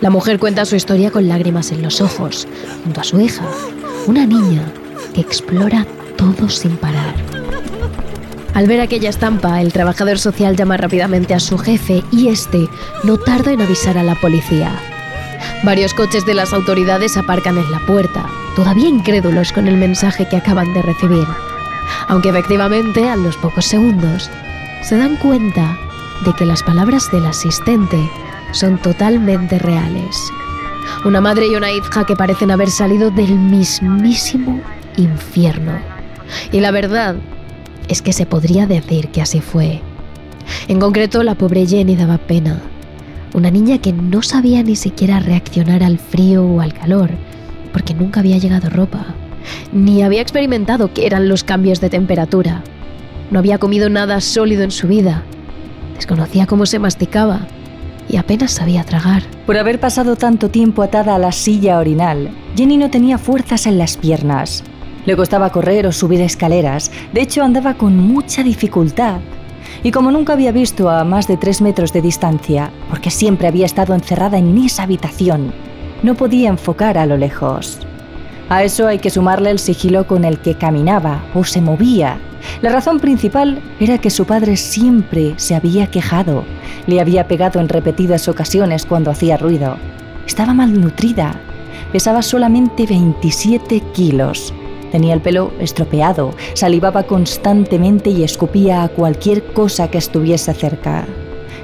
La 0.00 0.10
mujer 0.10 0.38
cuenta 0.38 0.64
su 0.64 0.76
historia 0.76 1.10
con 1.10 1.26
lágrimas 1.26 1.72
en 1.72 1.82
los 1.82 2.00
ojos, 2.00 2.46
junto 2.84 3.00
a 3.00 3.04
su 3.04 3.20
hija, 3.20 3.44
una 4.06 4.24
niña 4.26 4.72
que 5.12 5.20
explora 5.20 5.84
todo 6.16 6.48
sin 6.48 6.76
parar. 6.76 7.16
Al 8.54 8.66
ver 8.66 8.80
aquella 8.80 9.10
estampa, 9.10 9.60
el 9.60 9.72
trabajador 9.72 10.18
social 10.18 10.56
llama 10.56 10.76
rápidamente 10.76 11.34
a 11.34 11.40
su 11.40 11.56
jefe 11.56 12.02
y 12.10 12.28
este 12.28 12.68
no 13.04 13.16
tarda 13.16 13.52
en 13.52 13.62
avisar 13.62 13.96
a 13.96 14.02
la 14.02 14.16
policía. 14.16 14.72
Varios 15.62 15.94
coches 15.94 16.26
de 16.26 16.34
las 16.34 16.52
autoridades 16.52 17.16
aparcan 17.16 17.58
en 17.58 17.70
la 17.70 17.78
puerta, 17.86 18.26
todavía 18.56 18.88
incrédulos 18.88 19.52
con 19.52 19.68
el 19.68 19.76
mensaje 19.76 20.26
que 20.28 20.36
acaban 20.36 20.74
de 20.74 20.82
recibir. 20.82 21.26
Aunque 22.08 22.30
efectivamente, 22.30 23.08
a 23.08 23.16
los 23.16 23.36
pocos 23.36 23.66
segundos, 23.66 24.30
se 24.82 24.96
dan 24.96 25.16
cuenta 25.16 25.78
de 26.24 26.32
que 26.34 26.44
las 26.44 26.62
palabras 26.62 27.10
del 27.12 27.26
asistente 27.26 27.98
son 28.52 28.78
totalmente 28.78 29.58
reales. 29.58 30.30
Una 31.04 31.20
madre 31.20 31.46
y 31.46 31.54
una 31.54 31.70
hija 31.70 32.04
que 32.04 32.16
parecen 32.16 32.50
haber 32.50 32.70
salido 32.70 33.10
del 33.10 33.38
mismísimo 33.38 34.60
infierno. 34.96 35.78
Y 36.52 36.60
la 36.60 36.72
verdad 36.72 37.16
es 37.90 38.02
que 38.02 38.12
se 38.12 38.24
podría 38.24 38.66
decir 38.66 39.08
que 39.08 39.20
así 39.20 39.40
fue. 39.40 39.80
En 40.68 40.78
concreto, 40.78 41.22
la 41.24 41.34
pobre 41.34 41.66
Jenny 41.66 41.96
daba 41.96 42.18
pena. 42.18 42.60
Una 43.34 43.50
niña 43.50 43.78
que 43.78 43.92
no 43.92 44.22
sabía 44.22 44.62
ni 44.62 44.76
siquiera 44.76 45.18
reaccionar 45.18 45.82
al 45.82 45.98
frío 45.98 46.44
o 46.44 46.60
al 46.60 46.72
calor, 46.72 47.10
porque 47.72 47.94
nunca 47.94 48.20
había 48.20 48.38
llegado 48.38 48.70
ropa, 48.70 49.06
ni 49.72 50.02
había 50.02 50.22
experimentado 50.22 50.92
qué 50.92 51.06
eran 51.06 51.28
los 51.28 51.42
cambios 51.42 51.80
de 51.80 51.90
temperatura. 51.90 52.62
No 53.30 53.40
había 53.40 53.58
comido 53.58 53.90
nada 53.90 54.20
sólido 54.20 54.62
en 54.62 54.70
su 54.70 54.86
vida. 54.86 55.24
Desconocía 55.96 56.46
cómo 56.46 56.66
se 56.66 56.78
masticaba 56.78 57.46
y 58.08 58.16
apenas 58.16 58.52
sabía 58.52 58.84
tragar. 58.84 59.22
Por 59.46 59.56
haber 59.56 59.80
pasado 59.80 60.16
tanto 60.16 60.48
tiempo 60.48 60.82
atada 60.82 61.16
a 61.16 61.18
la 61.18 61.32
silla 61.32 61.78
orinal, 61.78 62.30
Jenny 62.56 62.76
no 62.76 62.90
tenía 62.90 63.18
fuerzas 63.18 63.66
en 63.66 63.78
las 63.78 63.96
piernas. 63.96 64.64
Le 65.06 65.16
costaba 65.16 65.50
correr 65.50 65.86
o 65.86 65.92
subir 65.92 66.20
escaleras, 66.20 66.90
de 67.12 67.22
hecho 67.22 67.42
andaba 67.42 67.74
con 67.74 67.96
mucha 67.96 68.42
dificultad. 68.42 69.20
Y 69.82 69.92
como 69.92 70.10
nunca 70.10 70.34
había 70.34 70.52
visto 70.52 70.90
a 70.90 71.04
más 71.04 71.26
de 71.26 71.36
tres 71.36 71.62
metros 71.62 71.92
de 71.92 72.02
distancia, 72.02 72.70
porque 72.88 73.10
siempre 73.10 73.48
había 73.48 73.66
estado 73.66 73.94
encerrada 73.94 74.38
en 74.38 74.56
esa 74.58 74.82
habitación, 74.82 75.52
no 76.02 76.14
podía 76.14 76.50
enfocar 76.50 76.98
a 76.98 77.06
lo 77.06 77.16
lejos. 77.16 77.78
A 78.50 78.64
eso 78.64 78.88
hay 78.88 78.98
que 78.98 79.10
sumarle 79.10 79.50
el 79.50 79.58
sigilo 79.58 80.06
con 80.06 80.24
el 80.24 80.40
que 80.40 80.56
caminaba 80.56 81.22
o 81.34 81.44
se 81.44 81.60
movía. 81.60 82.18
La 82.62 82.70
razón 82.70 82.98
principal 82.98 83.62
era 83.78 83.98
que 83.98 84.10
su 84.10 84.26
padre 84.26 84.56
siempre 84.56 85.34
se 85.36 85.54
había 85.54 85.86
quejado, 85.86 86.44
le 86.86 87.00
había 87.00 87.28
pegado 87.28 87.60
en 87.60 87.68
repetidas 87.68 88.28
ocasiones 88.28 88.86
cuando 88.86 89.10
hacía 89.10 89.36
ruido. 89.36 89.76
Estaba 90.26 90.52
malnutrida, 90.52 91.36
pesaba 91.92 92.22
solamente 92.22 92.86
27 92.86 93.80
kilos, 93.92 94.52
tenía 94.90 95.14
el 95.14 95.20
pelo 95.20 95.52
estropeado, 95.58 96.34
salivaba 96.54 97.04
constantemente 97.04 98.10
y 98.10 98.22
escupía 98.22 98.82
a 98.82 98.88
cualquier 98.88 99.44
cosa 99.52 99.90
que 99.90 99.98
estuviese 99.98 100.54
cerca. 100.54 101.06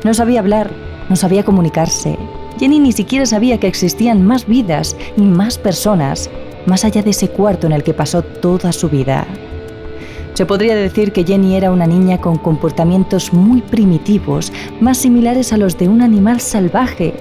No 0.04 0.14
sabía 0.14 0.40
hablar, 0.40 0.70
no 1.08 1.16
sabía 1.16 1.44
comunicarse. 1.44 2.18
Jenny 2.58 2.78
ni 2.80 2.92
siquiera 2.92 3.26
sabía 3.26 3.58
que 3.58 3.66
existían 3.66 4.24
más 4.24 4.46
vidas 4.46 4.96
y 5.16 5.22
más 5.22 5.58
personas 5.58 6.30
más 6.66 6.84
allá 6.84 7.02
de 7.02 7.10
ese 7.10 7.28
cuarto 7.28 7.66
en 7.66 7.72
el 7.72 7.82
que 7.82 7.94
pasó 7.94 8.22
toda 8.22 8.72
su 8.72 8.88
vida. 8.88 9.26
Se 10.34 10.44
podría 10.44 10.74
decir 10.74 11.12
que 11.12 11.24
Jenny 11.24 11.54
era 11.56 11.70
una 11.70 11.86
niña 11.86 12.20
con 12.20 12.36
comportamientos 12.36 13.32
muy 13.32 13.62
primitivos, 13.62 14.52
más 14.80 14.98
similares 14.98 15.52
a 15.52 15.56
los 15.56 15.78
de 15.78 15.88
un 15.88 16.02
animal 16.02 16.40
salvaje. 16.40 17.14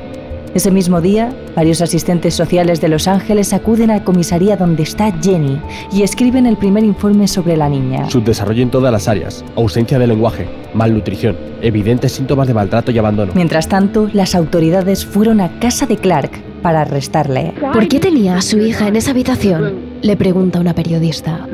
Ese 0.55 0.71
mismo 0.71 1.01
día, 1.01 1.35
varios 1.53 1.81
asistentes 1.81 2.33
sociales 2.33 2.79
de 2.79 2.87
Los 2.87 3.09
Ángeles 3.09 3.51
acuden 3.51 3.91
a 3.91 3.95
la 3.95 4.03
comisaría 4.05 4.55
donde 4.55 4.83
está 4.83 5.11
Jenny 5.21 5.59
y 5.91 6.03
escriben 6.03 6.45
el 6.45 6.55
primer 6.55 6.85
informe 6.85 7.27
sobre 7.27 7.57
la 7.57 7.67
niña. 7.67 8.09
Subdesarrollo 8.09 8.63
en 8.63 8.71
todas 8.71 8.89
las 8.89 9.09
áreas, 9.09 9.43
ausencia 9.57 9.99
de 9.99 10.07
lenguaje, 10.07 10.47
malnutrición, 10.73 11.35
evidentes 11.61 12.13
síntomas 12.13 12.47
de 12.47 12.53
maltrato 12.53 12.89
y 12.89 12.97
abandono. 12.97 13.33
Mientras 13.35 13.67
tanto, 13.67 14.09
las 14.13 14.33
autoridades 14.33 15.05
fueron 15.05 15.41
a 15.41 15.59
casa 15.59 15.87
de 15.87 15.97
Clark 15.97 16.31
para 16.61 16.83
arrestarle. 16.83 17.53
¿Por 17.73 17.89
qué 17.89 17.99
tenía 17.99 18.37
a 18.37 18.41
su 18.41 18.57
hija 18.57 18.87
en 18.87 18.95
esa 18.95 19.11
habitación? 19.11 19.75
Le 20.03 20.15
pregunta 20.15 20.61
una 20.61 20.73
periodista. 20.73 21.49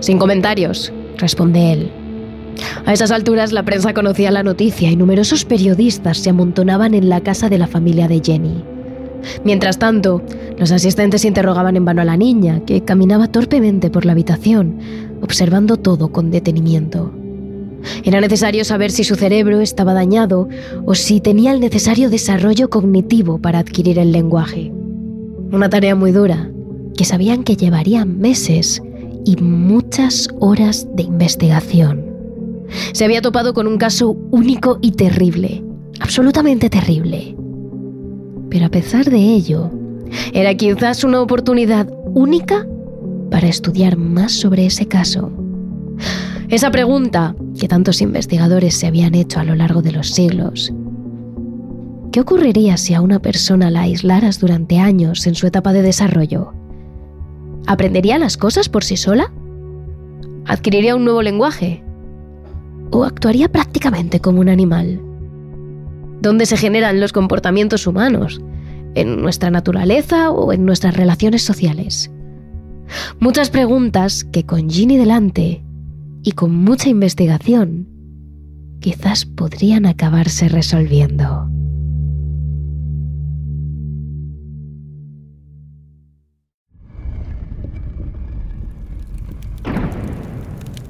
Sin 0.00 0.18
comentarios, 0.18 0.92
responde 1.16 1.72
él. 1.72 1.90
A 2.84 2.92
esas 2.92 3.10
alturas 3.10 3.52
la 3.52 3.64
prensa 3.64 3.94
conocía 3.94 4.30
la 4.30 4.42
noticia 4.42 4.90
y 4.90 4.96
numerosos 4.96 5.44
periodistas 5.44 6.18
se 6.18 6.30
amontonaban 6.30 6.94
en 6.94 7.08
la 7.08 7.20
casa 7.20 7.48
de 7.48 7.58
la 7.58 7.66
familia 7.66 8.08
de 8.08 8.20
Jenny. 8.24 8.64
Mientras 9.44 9.78
tanto, 9.78 10.22
los 10.58 10.72
asistentes 10.72 11.24
interrogaban 11.24 11.76
en 11.76 11.84
vano 11.84 12.02
a 12.02 12.04
la 12.04 12.16
niña, 12.16 12.60
que 12.64 12.82
caminaba 12.82 13.28
torpemente 13.28 13.90
por 13.90 14.04
la 14.04 14.12
habitación, 14.12 14.78
observando 15.22 15.76
todo 15.76 16.08
con 16.12 16.30
detenimiento. 16.30 17.12
Era 18.04 18.20
necesario 18.20 18.64
saber 18.64 18.90
si 18.90 19.04
su 19.04 19.14
cerebro 19.14 19.60
estaba 19.60 19.94
dañado 19.94 20.48
o 20.84 20.94
si 20.94 21.20
tenía 21.20 21.52
el 21.52 21.60
necesario 21.60 22.10
desarrollo 22.10 22.70
cognitivo 22.70 23.38
para 23.38 23.60
adquirir 23.60 23.98
el 23.98 24.12
lenguaje. 24.12 24.72
Una 25.52 25.68
tarea 25.68 25.94
muy 25.94 26.12
dura, 26.12 26.50
que 26.96 27.04
sabían 27.04 27.44
que 27.44 27.56
llevaría 27.56 28.04
meses 28.04 28.82
y 29.24 29.36
muchas 29.36 30.28
horas 30.40 30.88
de 30.94 31.04
investigación. 31.04 32.07
Se 32.92 33.04
había 33.04 33.22
topado 33.22 33.54
con 33.54 33.66
un 33.66 33.78
caso 33.78 34.10
único 34.30 34.78
y 34.82 34.92
terrible, 34.92 35.64
absolutamente 36.00 36.70
terrible. 36.70 37.36
Pero 38.50 38.66
a 38.66 38.70
pesar 38.70 39.06
de 39.06 39.18
ello, 39.18 39.70
era 40.32 40.54
quizás 40.54 41.04
una 41.04 41.20
oportunidad 41.20 41.88
única 42.14 42.66
para 43.30 43.48
estudiar 43.48 43.96
más 43.96 44.32
sobre 44.32 44.66
ese 44.66 44.86
caso. 44.86 45.30
Esa 46.48 46.70
pregunta 46.70 47.34
que 47.58 47.68
tantos 47.68 48.00
investigadores 48.00 48.74
se 48.74 48.86
habían 48.86 49.14
hecho 49.14 49.40
a 49.40 49.44
lo 49.44 49.54
largo 49.54 49.82
de 49.82 49.92
los 49.92 50.10
siglos. 50.10 50.72
¿Qué 52.10 52.20
ocurriría 52.20 52.78
si 52.78 52.94
a 52.94 53.02
una 53.02 53.18
persona 53.18 53.70
la 53.70 53.82
aislaras 53.82 54.40
durante 54.40 54.78
años 54.78 55.26
en 55.26 55.34
su 55.34 55.46
etapa 55.46 55.74
de 55.74 55.82
desarrollo? 55.82 56.54
¿Aprendería 57.66 58.18
las 58.18 58.38
cosas 58.38 58.70
por 58.70 58.82
sí 58.82 58.96
sola? 58.96 59.30
¿Adquiriría 60.46 60.96
un 60.96 61.04
nuevo 61.04 61.20
lenguaje? 61.20 61.84
¿O 62.90 63.04
actuaría 63.04 63.48
prácticamente 63.48 64.20
como 64.20 64.40
un 64.40 64.48
animal? 64.48 65.00
¿Dónde 66.20 66.46
se 66.46 66.56
generan 66.56 67.00
los 67.00 67.12
comportamientos 67.12 67.86
humanos? 67.86 68.40
¿En 68.94 69.20
nuestra 69.22 69.50
naturaleza 69.50 70.30
o 70.30 70.52
en 70.52 70.64
nuestras 70.64 70.96
relaciones 70.96 71.42
sociales? 71.42 72.10
Muchas 73.20 73.50
preguntas 73.50 74.24
que 74.24 74.44
con 74.44 74.70
Ginny 74.70 74.96
delante 74.96 75.62
y 76.22 76.32
con 76.32 76.54
mucha 76.54 76.88
investigación, 76.88 77.88
quizás 78.80 79.24
podrían 79.24 79.86
acabarse 79.86 80.48
resolviendo. 80.48 81.48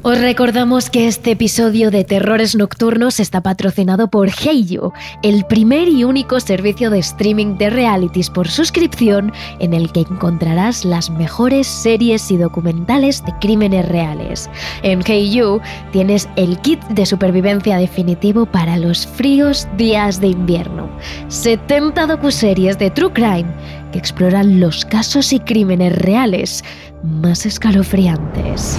Os 0.09 0.19
recordamos 0.19 0.89
que 0.89 1.07
este 1.07 1.33
episodio 1.33 1.91
de 1.91 2.03
Terrores 2.03 2.57
Nocturnos 2.57 3.21
está 3.21 3.43
patrocinado 3.43 4.09
por 4.09 4.31
Heiyo, 4.31 4.95
el 5.23 5.45
primer 5.45 5.87
y 5.87 6.05
único 6.05 6.41
servicio 6.41 6.89
de 6.89 7.01
streaming 7.01 7.59
de 7.59 7.69
realities 7.69 8.31
por 8.31 8.49
suscripción 8.49 9.35
en 9.59 9.75
el 9.75 9.93
que 9.93 10.01
encontrarás 10.01 10.87
las 10.87 11.11
mejores 11.11 11.67
series 11.67 12.31
y 12.31 12.39
documentales 12.39 13.23
de 13.23 13.35
crímenes 13.39 13.87
reales. 13.87 14.49
En 14.83 15.03
Heiyo 15.07 15.61
tienes 15.93 16.27
el 16.37 16.59
kit 16.61 16.83
de 16.85 17.05
supervivencia 17.05 17.77
definitivo 17.77 18.47
para 18.47 18.79
los 18.79 19.07
fríos 19.07 19.69
días 19.77 20.23
de 20.23 20.29
invierno. 20.29 20.89
70 21.29 22.07
docuseries 22.07 22.79
de 22.79 22.91
True 22.91 23.13
Crime 23.13 23.55
que 23.93 23.99
exploran 23.99 24.59
los 24.59 24.87
casos 24.87 25.35
y 25.35 25.41
crímenes 25.41 25.95
reales 25.99 26.65
más 27.03 27.45
escalofriantes. 27.45 28.79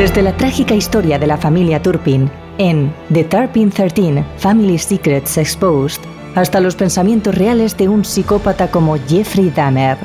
Desde 0.00 0.22
la 0.22 0.34
trágica 0.34 0.74
historia 0.74 1.18
de 1.18 1.26
la 1.26 1.36
familia 1.36 1.82
Turpin 1.82 2.30
en 2.56 2.90
The 3.12 3.22
Turpin 3.22 3.68
13 3.68 4.24
Family 4.38 4.78
Secrets 4.78 5.36
Exposed 5.36 6.00
hasta 6.34 6.58
los 6.58 6.74
pensamientos 6.74 7.34
reales 7.34 7.76
de 7.76 7.86
un 7.86 8.06
psicópata 8.06 8.70
como 8.70 8.96
Jeffrey 8.96 9.50
Dahmer, 9.50 9.98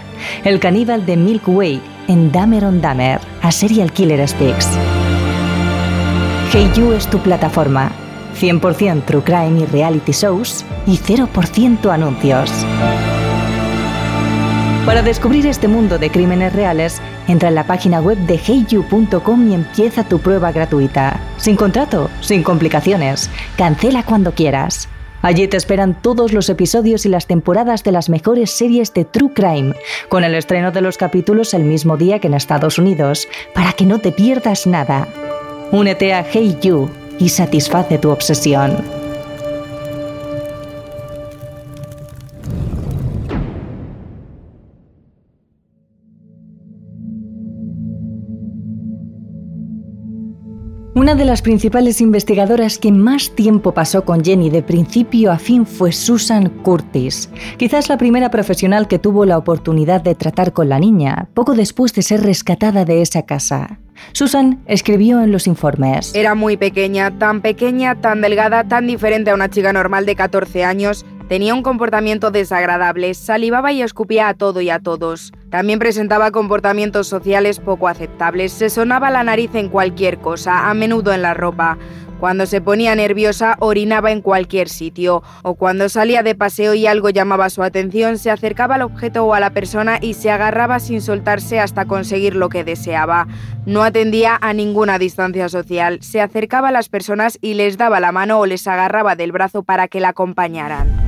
el 0.43 0.60
caníbal 0.60 1.05
de 1.05 1.15
Milk 1.15 1.47
Way 1.47 1.81
en 2.10 2.29
Dahmer 2.29 2.65
on 2.65 2.81
Dahmer, 2.81 3.21
a 3.41 3.53
Serial 3.53 3.93
Killer 3.93 4.27
Speaks. 4.27 4.67
Hey 6.51 6.69
You 6.75 6.91
es 6.91 7.10
tu 7.10 7.19
plataforma. 7.19 7.89
100% 8.38 9.05
True 9.05 9.23
Crime 9.23 9.62
y 9.62 9.65
Reality 9.65 10.12
Shows 10.12 10.65
y 10.86 10.97
0% 10.97 11.89
anuncios. 11.89 12.51
Para 14.86 15.01
descubrir 15.01 15.47
este 15.47 15.69
mundo 15.69 15.97
de 15.97 16.12
crímenes 16.12 16.51
reales, 16.51 17.01
entra 17.27 17.49
en 17.49 17.55
la 17.55 17.65
página 17.65 18.01
web 18.01 18.17
de 18.19 18.35
heyu.com 18.35 19.51
y 19.51 19.53
empieza 19.53 20.03
tu 20.03 20.19
prueba 20.19 20.51
gratuita. 20.51 21.19
Sin 21.38 21.55
contrato, 21.55 22.09
sin 22.21 22.43
complicaciones. 22.43 23.29
Cancela 23.57 24.03
cuando 24.03 24.33
quieras. 24.33 24.89
Allí 25.21 25.47
te 25.47 25.57
esperan 25.57 25.99
todos 26.01 26.33
los 26.33 26.49
episodios 26.49 27.05
y 27.05 27.09
las 27.09 27.25
temporadas 27.25 27.83
de 27.83 27.91
las 27.91 28.09
mejores 28.09 28.51
series 28.51 28.93
de 28.93 29.05
True 29.05 29.33
Crime, 29.33 29.73
con 30.07 30.23
el 30.23 30.35
estreno 30.35 30.71
de 30.71 30.81
los 30.81 30.97
capítulos 30.97 31.53
el 31.55 31.63
mismo 31.63 31.97
día 31.97 32.19
que 32.19 32.27
en 32.27 32.35
Estados 32.35 32.77
Unidos, 32.77 33.27
para 33.53 33.73
que 33.73 33.85
no 33.85 33.99
te 33.99 34.11
pierdas 34.11 34.67
nada. 34.67 35.07
Únete 35.71 36.13
a 36.13 36.23
Hey 36.23 36.57
You 36.61 36.91
y 37.17 37.29
satisface 37.29 37.97
tu 37.97 38.11
obsesión. 38.11 39.04
Una 51.05 51.13
de 51.13 51.25
las 51.25 51.43
principales 51.43 52.01
investigadoras 52.01 52.79
que 52.79 52.91
más 52.91 53.29
tiempo 53.35 53.75
pasó 53.75 54.05
con 54.05 54.25
Jenny 54.25 54.49
de 54.49 54.63
principio 54.63 55.31
a 55.31 55.37
fin 55.37 55.67
fue 55.67 55.91
Susan 55.91 56.49
Curtis, 56.63 57.29
quizás 57.57 57.89
la 57.89 57.99
primera 57.99 58.31
profesional 58.31 58.87
que 58.87 58.97
tuvo 58.97 59.23
la 59.23 59.37
oportunidad 59.37 60.01
de 60.01 60.15
tratar 60.15 60.51
con 60.51 60.67
la 60.67 60.79
niña, 60.79 61.27
poco 61.35 61.53
después 61.53 61.93
de 61.93 62.01
ser 62.01 62.23
rescatada 62.23 62.85
de 62.85 63.03
esa 63.03 63.21
casa. 63.21 63.77
Susan 64.13 64.63
escribió 64.65 65.21
en 65.21 65.31
los 65.31 65.45
informes. 65.45 66.15
Era 66.15 66.33
muy 66.33 66.57
pequeña, 66.57 67.19
tan 67.19 67.41
pequeña, 67.41 68.01
tan 68.01 68.21
delgada, 68.21 68.63
tan 68.63 68.87
diferente 68.87 69.29
a 69.29 69.35
una 69.35 69.51
chica 69.51 69.71
normal 69.73 70.07
de 70.07 70.15
14 70.15 70.63
años 70.63 71.05
Tenía 71.27 71.55
un 71.55 71.63
comportamiento 71.63 72.29
desagradable, 72.29 73.15
salivaba 73.15 73.71
y 73.71 73.81
escupía 73.81 74.29
a 74.29 74.35
todo 74.35 74.61
y 74.61 74.69
a 74.69 74.79
todos. 74.79 75.33
También 75.49 75.79
presentaba 75.79 76.29
comportamientos 76.29 77.07
sociales 77.07 77.59
poco 77.59 77.88
aceptables, 77.88 78.51
se 78.51 78.69
sonaba 78.69 79.09
la 79.09 79.23
nariz 79.23 79.55
en 79.55 79.69
cualquier 79.69 80.19
cosa, 80.19 80.69
a 80.69 80.73
menudo 80.75 81.13
en 81.13 81.23
la 81.23 81.33
ropa. 81.33 81.79
Cuando 82.19 82.45
se 82.45 82.61
ponía 82.61 82.95
nerviosa, 82.95 83.57
orinaba 83.59 84.11
en 84.11 84.21
cualquier 84.21 84.69
sitio, 84.69 85.23
o 85.41 85.55
cuando 85.55 85.89
salía 85.89 86.21
de 86.21 86.35
paseo 86.35 86.75
y 86.75 86.85
algo 86.85 87.09
llamaba 87.09 87.49
su 87.49 87.63
atención, 87.63 88.19
se 88.19 88.29
acercaba 88.29 88.75
al 88.75 88.83
objeto 88.83 89.25
o 89.25 89.33
a 89.33 89.39
la 89.39 89.49
persona 89.49 89.97
y 89.99 90.13
se 90.13 90.29
agarraba 90.29 90.79
sin 90.79 91.01
soltarse 91.01 91.59
hasta 91.59 91.85
conseguir 91.85 92.35
lo 92.35 92.49
que 92.49 92.63
deseaba. 92.63 93.27
No 93.65 93.83
atendía 93.83 94.38
a 94.39 94.53
ninguna 94.53 94.99
distancia 94.99 95.49
social, 95.49 95.99
se 96.01 96.21
acercaba 96.21 96.69
a 96.69 96.71
las 96.71 96.88
personas 96.88 97.39
y 97.41 97.55
les 97.55 97.77
daba 97.77 97.99
la 97.99 98.11
mano 98.11 98.39
o 98.39 98.45
les 98.45 98.67
agarraba 98.67 99.15
del 99.15 99.31
brazo 99.31 99.63
para 99.63 99.88
que 99.88 99.99
la 99.99 100.09
acompañaran. 100.09 101.04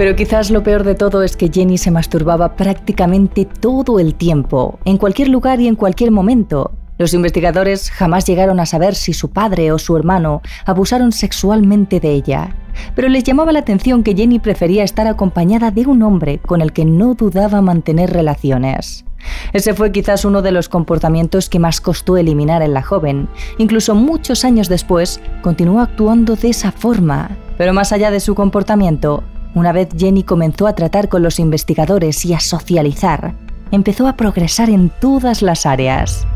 Pero 0.00 0.16
quizás 0.16 0.50
lo 0.50 0.62
peor 0.62 0.84
de 0.84 0.94
todo 0.94 1.22
es 1.22 1.36
que 1.36 1.50
Jenny 1.52 1.76
se 1.76 1.90
masturbaba 1.90 2.56
prácticamente 2.56 3.44
todo 3.44 4.00
el 4.00 4.14
tiempo, 4.14 4.78
en 4.86 4.96
cualquier 4.96 5.28
lugar 5.28 5.60
y 5.60 5.68
en 5.68 5.76
cualquier 5.76 6.10
momento. 6.10 6.72
Los 6.96 7.12
investigadores 7.12 7.90
jamás 7.90 8.24
llegaron 8.24 8.60
a 8.60 8.64
saber 8.64 8.94
si 8.94 9.12
su 9.12 9.28
padre 9.28 9.72
o 9.72 9.78
su 9.78 9.94
hermano 9.98 10.40
abusaron 10.64 11.12
sexualmente 11.12 12.00
de 12.00 12.12
ella, 12.12 12.56
pero 12.94 13.10
les 13.10 13.24
llamaba 13.24 13.52
la 13.52 13.58
atención 13.58 14.02
que 14.02 14.14
Jenny 14.14 14.38
prefería 14.38 14.84
estar 14.84 15.06
acompañada 15.06 15.70
de 15.70 15.84
un 15.84 16.02
hombre 16.02 16.38
con 16.38 16.62
el 16.62 16.72
que 16.72 16.86
no 16.86 17.12
dudaba 17.12 17.60
mantener 17.60 18.10
relaciones. 18.10 19.04
Ese 19.52 19.74
fue 19.74 19.92
quizás 19.92 20.24
uno 20.24 20.40
de 20.40 20.52
los 20.52 20.70
comportamientos 20.70 21.50
que 21.50 21.58
más 21.58 21.82
costó 21.82 22.16
eliminar 22.16 22.62
en 22.62 22.72
la 22.72 22.82
joven. 22.82 23.28
Incluso 23.58 23.94
muchos 23.94 24.46
años 24.46 24.70
después, 24.70 25.20
continuó 25.42 25.80
actuando 25.80 26.36
de 26.36 26.48
esa 26.48 26.72
forma. 26.72 27.36
Pero 27.58 27.74
más 27.74 27.92
allá 27.92 28.10
de 28.10 28.20
su 28.20 28.34
comportamiento, 28.34 29.24
una 29.54 29.72
vez 29.72 29.88
Jenny 29.96 30.22
comenzó 30.22 30.66
a 30.66 30.74
tratar 30.74 31.08
con 31.08 31.22
los 31.22 31.38
investigadores 31.38 32.24
y 32.24 32.34
a 32.34 32.40
socializar, 32.40 33.34
empezó 33.70 34.06
a 34.06 34.16
progresar 34.16 34.70
en 34.70 34.90
todas 35.00 35.42
las 35.42 35.66
áreas. 35.66 36.26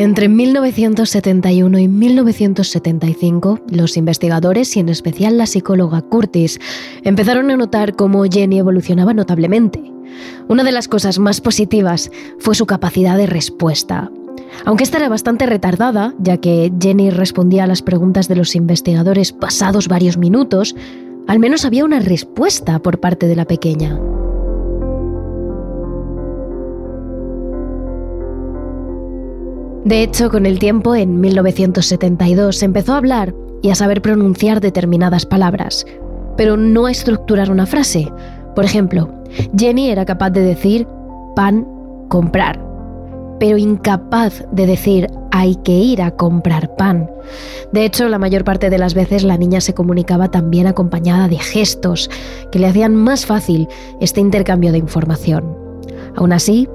Entre 0.00 0.30
1971 0.30 1.78
y 1.78 1.86
1975, 1.86 3.60
los 3.68 3.98
investigadores 3.98 4.74
y 4.74 4.80
en 4.80 4.88
especial 4.88 5.36
la 5.36 5.44
psicóloga 5.44 6.00
Curtis 6.00 6.58
empezaron 7.04 7.50
a 7.50 7.58
notar 7.58 7.96
cómo 7.96 8.24
Jenny 8.24 8.60
evolucionaba 8.60 9.12
notablemente. 9.12 9.92
Una 10.48 10.64
de 10.64 10.72
las 10.72 10.88
cosas 10.88 11.18
más 11.18 11.42
positivas 11.42 12.10
fue 12.38 12.54
su 12.54 12.64
capacidad 12.64 13.18
de 13.18 13.26
respuesta. 13.26 14.10
Aunque 14.64 14.84
esta 14.84 14.96
era 14.96 15.10
bastante 15.10 15.44
retardada, 15.44 16.14
ya 16.18 16.38
que 16.38 16.72
Jenny 16.80 17.10
respondía 17.10 17.64
a 17.64 17.66
las 17.66 17.82
preguntas 17.82 18.26
de 18.26 18.36
los 18.36 18.54
investigadores 18.54 19.32
pasados 19.32 19.86
varios 19.86 20.16
minutos, 20.16 20.74
al 21.28 21.40
menos 21.40 21.66
había 21.66 21.84
una 21.84 22.00
respuesta 22.00 22.78
por 22.78 23.00
parte 23.00 23.26
de 23.26 23.36
la 23.36 23.44
pequeña. 23.44 24.00
De 29.84 30.02
hecho, 30.02 30.30
con 30.30 30.44
el 30.44 30.58
tiempo, 30.58 30.94
en 30.94 31.20
1972, 31.20 32.62
empezó 32.62 32.92
a 32.92 32.98
hablar 32.98 33.34
y 33.62 33.70
a 33.70 33.74
saber 33.74 34.02
pronunciar 34.02 34.60
determinadas 34.60 35.24
palabras, 35.24 35.86
pero 36.36 36.58
no 36.58 36.86
a 36.86 36.90
estructurar 36.90 37.50
una 37.50 37.64
frase. 37.64 38.12
Por 38.54 38.66
ejemplo, 38.66 39.10
Jenny 39.56 39.88
era 39.88 40.04
capaz 40.04 40.30
de 40.30 40.42
decir 40.42 40.86
pan, 41.34 41.66
comprar, 42.08 42.60
pero 43.38 43.56
incapaz 43.56 44.44
de 44.52 44.66
decir 44.66 45.06
hay 45.30 45.54
que 45.56 45.72
ir 45.72 46.02
a 46.02 46.10
comprar 46.10 46.76
pan. 46.76 47.10
De 47.72 47.86
hecho, 47.86 48.08
la 48.10 48.18
mayor 48.18 48.44
parte 48.44 48.68
de 48.68 48.78
las 48.78 48.92
veces 48.92 49.24
la 49.24 49.38
niña 49.38 49.62
se 49.62 49.72
comunicaba 49.72 50.30
también 50.30 50.66
acompañada 50.66 51.26
de 51.26 51.38
gestos 51.38 52.10
que 52.52 52.58
le 52.58 52.66
hacían 52.66 52.96
más 52.96 53.24
fácil 53.24 53.66
este 54.00 54.20
intercambio 54.20 54.72
de 54.72 54.78
información. 54.78 55.56
Aún 56.16 56.32
así, 56.32 56.68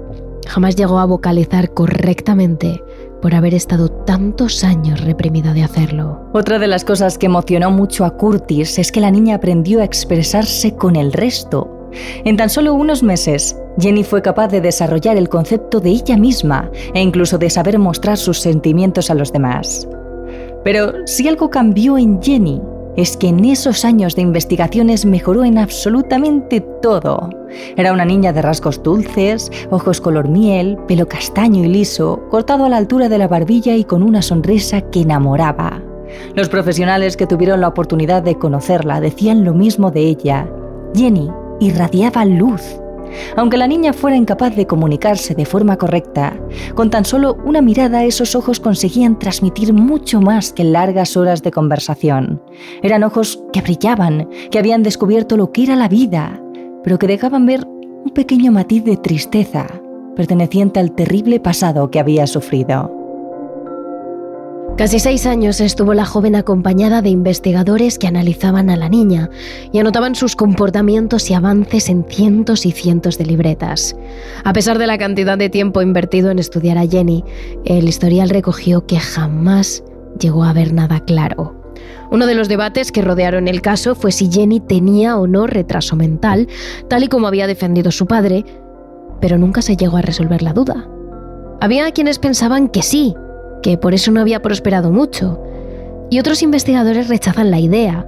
jamás 0.47 0.75
llegó 0.75 0.99
a 0.99 1.05
vocalizar 1.05 1.71
correctamente 1.73 2.81
por 3.25 3.33
haber 3.33 3.55
estado 3.55 3.89
tantos 3.89 4.63
años 4.63 5.01
reprimida 5.01 5.51
de 5.51 5.63
hacerlo. 5.63 6.29
Otra 6.31 6.59
de 6.59 6.67
las 6.67 6.85
cosas 6.85 7.17
que 7.17 7.25
emocionó 7.25 7.71
mucho 7.71 8.05
a 8.05 8.15
Curtis 8.15 8.77
es 8.77 8.91
que 8.91 9.01
la 9.01 9.09
niña 9.09 9.37
aprendió 9.37 9.81
a 9.81 9.83
expresarse 9.83 10.75
con 10.75 10.95
el 10.95 11.11
resto 11.11 11.75
en 12.23 12.37
tan 12.37 12.51
solo 12.51 12.75
unos 12.75 13.01
meses, 13.01 13.59
Jenny 13.79 14.03
fue 14.03 14.21
capaz 14.21 14.49
de 14.49 14.61
desarrollar 14.61 15.17
el 15.17 15.27
concepto 15.27 15.79
de 15.79 15.89
ella 15.89 16.17
misma 16.17 16.69
e 16.93 17.01
incluso 17.01 17.39
de 17.39 17.49
saber 17.49 17.79
mostrar 17.79 18.17
sus 18.17 18.39
sentimientos 18.39 19.09
a 19.09 19.15
los 19.15 19.33
demás. 19.33 19.87
Pero 20.63 20.93
si 21.07 21.27
algo 21.27 21.49
cambió 21.49 21.97
en 21.97 22.21
Jenny, 22.21 22.61
es 22.95 23.17
que 23.17 23.27
en 23.27 23.43
esos 23.45 23.85
años 23.85 24.15
de 24.15 24.21
investigaciones 24.21 25.05
mejoró 25.05 25.43
en 25.43 25.57
absolutamente 25.57 26.61
todo. 26.81 27.29
Era 27.75 27.93
una 27.93 28.05
niña 28.05 28.33
de 28.33 28.41
rasgos 28.41 28.81
dulces, 28.81 29.51
ojos 29.69 30.01
color 30.01 30.29
miel, 30.29 30.77
pelo 30.87 31.07
castaño 31.07 31.63
y 31.63 31.67
liso, 31.67 32.21
cortado 32.29 32.65
a 32.65 32.69
la 32.69 32.77
altura 32.77 33.09
de 33.09 33.17
la 33.17 33.27
barbilla 33.27 33.75
y 33.75 33.83
con 33.83 34.03
una 34.03 34.21
sonrisa 34.21 34.81
que 34.81 35.01
enamoraba. 35.01 35.81
Los 36.35 36.49
profesionales 36.49 37.17
que 37.17 37.27
tuvieron 37.27 37.61
la 37.61 37.67
oportunidad 37.67 38.23
de 38.23 38.35
conocerla 38.35 39.01
decían 39.01 39.43
lo 39.43 39.53
mismo 39.53 39.91
de 39.91 40.01
ella. 40.01 40.49
Jenny 40.93 41.29
irradiaba 41.59 42.25
luz. 42.25 42.61
Aunque 43.35 43.57
la 43.57 43.67
niña 43.67 43.93
fuera 43.93 44.17
incapaz 44.17 44.55
de 44.55 44.67
comunicarse 44.67 45.35
de 45.35 45.45
forma 45.45 45.77
correcta, 45.77 46.39
con 46.73 46.89
tan 46.89 47.05
solo 47.05 47.37
una 47.45 47.61
mirada 47.61 48.03
esos 48.03 48.35
ojos 48.35 48.59
conseguían 48.59 49.19
transmitir 49.19 49.73
mucho 49.73 50.21
más 50.21 50.53
que 50.53 50.63
largas 50.63 51.17
horas 51.17 51.43
de 51.43 51.51
conversación. 51.51 52.41
Eran 52.81 53.03
ojos 53.03 53.43
que 53.51 53.61
brillaban, 53.61 54.29
que 54.51 54.59
habían 54.59 54.83
descubierto 54.83 55.37
lo 55.37 55.51
que 55.51 55.63
era 55.63 55.75
la 55.75 55.87
vida, 55.87 56.41
pero 56.83 56.99
que 56.99 57.07
dejaban 57.07 57.45
ver 57.45 57.65
un 57.65 58.11
pequeño 58.13 58.51
matiz 58.51 58.83
de 58.83 58.97
tristeza 58.97 59.67
perteneciente 60.15 60.79
al 60.79 60.93
terrible 60.93 61.39
pasado 61.39 61.91
que 61.91 61.99
había 61.99 62.25
sufrido. 62.25 62.94
Casi 64.77 64.99
seis 64.99 65.25
años 65.25 65.61
estuvo 65.61 65.93
la 65.93 66.03
joven 66.03 66.35
acompañada 66.35 67.01
de 67.01 67.07
investigadores 67.07 67.97
que 67.97 68.07
analizaban 68.07 68.69
a 68.69 68.75
la 68.75 68.89
niña 68.89 69.29
y 69.71 69.79
anotaban 69.79 70.15
sus 70.15 70.35
comportamientos 70.35 71.29
y 71.29 71.33
avances 71.33 71.87
en 71.87 72.03
cientos 72.09 72.65
y 72.65 72.73
cientos 72.73 73.17
de 73.17 73.25
libretas. 73.25 73.95
A 74.43 74.51
pesar 74.51 74.77
de 74.77 74.85
la 74.85 74.97
cantidad 74.97 75.37
de 75.37 75.49
tiempo 75.49 75.81
invertido 75.81 76.29
en 76.29 76.39
estudiar 76.39 76.77
a 76.77 76.85
Jenny, 76.85 77.23
el 77.63 77.87
historial 77.87 78.29
recogió 78.29 78.85
que 78.85 78.99
jamás 78.99 79.81
llegó 80.19 80.43
a 80.43 80.51
ver 80.51 80.73
nada 80.73 80.99
claro. 80.99 81.55
Uno 82.11 82.25
de 82.25 82.35
los 82.35 82.49
debates 82.49 82.91
que 82.91 83.01
rodearon 83.01 83.47
el 83.47 83.61
caso 83.61 83.95
fue 83.95 84.11
si 84.11 84.29
Jenny 84.29 84.59
tenía 84.59 85.17
o 85.17 85.25
no 85.25 85.47
retraso 85.47 85.95
mental, 85.95 86.49
tal 86.89 87.05
y 87.05 87.07
como 87.07 87.27
había 87.27 87.47
defendido 87.47 87.91
su 87.91 88.07
padre, 88.07 88.43
pero 89.21 89.37
nunca 89.37 89.61
se 89.61 89.77
llegó 89.77 89.95
a 89.95 90.01
resolver 90.01 90.41
la 90.41 90.51
duda. 90.51 90.85
Había 91.61 91.89
quienes 91.91 92.19
pensaban 92.19 92.67
que 92.67 92.81
sí, 92.81 93.15
que 93.65 93.79
por 93.79 93.95
eso 93.95 94.11
no 94.11 94.21
había 94.21 94.43
prosperado 94.43 94.91
mucho. 94.91 95.41
Y 96.11 96.19
otros 96.19 96.43
investigadores 96.43 97.09
rechazan 97.09 97.49
la 97.49 97.59
idea, 97.59 98.05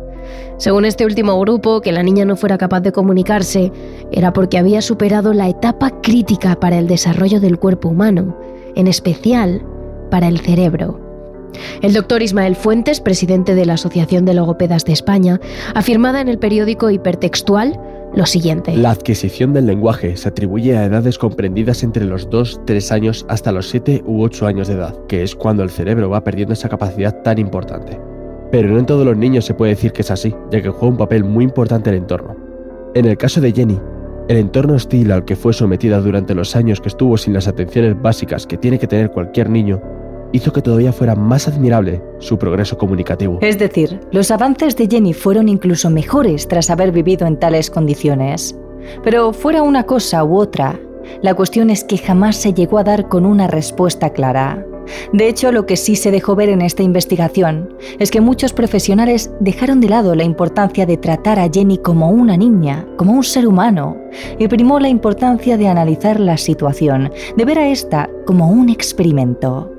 Según 0.57 0.85
este 0.85 1.05
último 1.05 1.39
grupo, 1.39 1.81
que 1.81 1.91
la 1.91 2.03
niña 2.03 2.25
no 2.25 2.35
fuera 2.35 2.57
capaz 2.57 2.81
de 2.81 2.91
comunicarse 2.91 3.71
era 4.11 4.33
porque 4.33 4.57
había 4.57 4.81
superado 4.81 5.33
la 5.33 5.47
etapa 5.47 6.01
crítica 6.01 6.59
para 6.59 6.77
el 6.77 6.87
desarrollo 6.87 7.39
del 7.39 7.57
cuerpo 7.57 7.89
humano, 7.89 8.37
en 8.75 8.87
especial 8.87 9.63
para 10.11 10.27
el 10.27 10.39
cerebro. 10.39 10.99
El 11.81 11.93
doctor 11.93 12.21
Ismael 12.21 12.55
Fuentes, 12.55 13.01
presidente 13.01 13.55
de 13.55 13.65
la 13.65 13.75
Asociación 13.75 14.25
de 14.25 14.33
Logopedas 14.33 14.83
de 14.83 14.93
España, 14.93 15.39
afirmaba 15.73 16.21
en 16.21 16.27
el 16.27 16.39
periódico 16.39 16.89
Hipertextual 16.89 17.79
lo 18.15 18.25
siguiente. 18.25 18.75
La 18.75 18.91
adquisición 18.91 19.53
del 19.53 19.67
lenguaje 19.67 20.15
se 20.17 20.29
atribuye 20.29 20.77
a 20.77 20.85
edades 20.85 21.17
comprendidas 21.17 21.83
entre 21.83 22.05
los 22.05 22.29
2, 22.29 22.61
3 22.65 22.91
años 22.91 23.25
hasta 23.29 23.51
los 23.51 23.69
7 23.69 24.03
u 24.05 24.23
8 24.23 24.47
años 24.47 24.67
de 24.67 24.75
edad, 24.75 24.95
que 25.07 25.23
es 25.23 25.35
cuando 25.35 25.63
el 25.63 25.69
cerebro 25.69 26.09
va 26.09 26.23
perdiendo 26.23 26.53
esa 26.53 26.69
capacidad 26.69 27.21
tan 27.21 27.37
importante. 27.37 27.99
Pero 28.51 28.69
no 28.69 28.79
en 28.79 28.85
todos 28.85 29.05
los 29.05 29.17
niños 29.17 29.45
se 29.45 29.53
puede 29.53 29.73
decir 29.75 29.91
que 29.91 30.01
es 30.01 30.11
así, 30.11 30.33
ya 30.51 30.61
que 30.61 30.69
juega 30.69 30.87
un 30.87 30.97
papel 30.97 31.23
muy 31.23 31.43
importante 31.43 31.89
el 31.89 31.97
entorno. 31.97 32.35
En 32.95 33.05
el 33.05 33.17
caso 33.17 33.41
de 33.41 33.51
Jenny, 33.51 33.79
el 34.29 34.37
entorno 34.37 34.73
hostil 34.73 35.11
al 35.11 35.25
que 35.25 35.35
fue 35.35 35.53
sometida 35.53 35.99
durante 35.99 36.35
los 36.35 36.55
años 36.55 36.81
que 36.81 36.89
estuvo 36.89 37.17
sin 37.17 37.33
las 37.33 37.47
atenciones 37.47 38.01
básicas 38.01 38.47
que 38.47 38.57
tiene 38.57 38.79
que 38.79 38.87
tener 38.87 39.11
cualquier 39.11 39.49
niño 39.49 39.81
hizo 40.31 40.51
que 40.51 40.61
todavía 40.61 40.93
fuera 40.93 41.15
más 41.15 41.47
admirable 41.47 42.01
su 42.19 42.37
progreso 42.37 42.77
comunicativo. 42.77 43.39
Es 43.41 43.57
decir, 43.57 43.99
los 44.11 44.31
avances 44.31 44.75
de 44.75 44.87
Jenny 44.87 45.13
fueron 45.13 45.49
incluso 45.49 45.89
mejores 45.89 46.47
tras 46.47 46.69
haber 46.69 46.91
vivido 46.91 47.27
en 47.27 47.39
tales 47.39 47.69
condiciones. 47.69 48.57
Pero 49.03 49.33
fuera 49.33 49.63
una 49.63 49.83
cosa 49.83 50.23
u 50.23 50.37
otra, 50.37 50.79
la 51.21 51.33
cuestión 51.33 51.69
es 51.69 51.83
que 51.83 51.97
jamás 51.97 52.35
se 52.35 52.53
llegó 52.53 52.77
a 52.77 52.83
dar 52.83 53.07
con 53.07 53.25
una 53.25 53.47
respuesta 53.47 54.11
clara. 54.11 54.65
De 55.11 55.27
hecho, 55.27 55.51
lo 55.51 55.65
que 55.65 55.75
sí 55.75 55.95
se 55.95 56.11
dejó 56.11 56.35
ver 56.35 56.49
en 56.49 56.61
esta 56.61 56.83
investigación 56.83 57.73
es 57.99 58.09
que 58.09 58.21
muchos 58.21 58.53
profesionales 58.53 59.31
dejaron 59.39 59.81
de 59.81 59.89
lado 59.89 60.15
la 60.15 60.23
importancia 60.23 60.85
de 60.85 60.97
tratar 60.97 61.39
a 61.39 61.49
Jenny 61.49 61.77
como 61.77 62.09
una 62.09 62.37
niña, 62.37 62.87
como 62.95 63.13
un 63.13 63.23
ser 63.23 63.47
humano, 63.47 63.97
y 64.39 64.47
primó 64.47 64.79
la 64.79 64.89
importancia 64.89 65.57
de 65.57 65.67
analizar 65.67 66.19
la 66.19 66.37
situación, 66.37 67.11
de 67.35 67.45
ver 67.45 67.59
a 67.59 67.69
esta 67.69 68.09
como 68.25 68.49
un 68.49 68.69
experimento. 68.69 69.76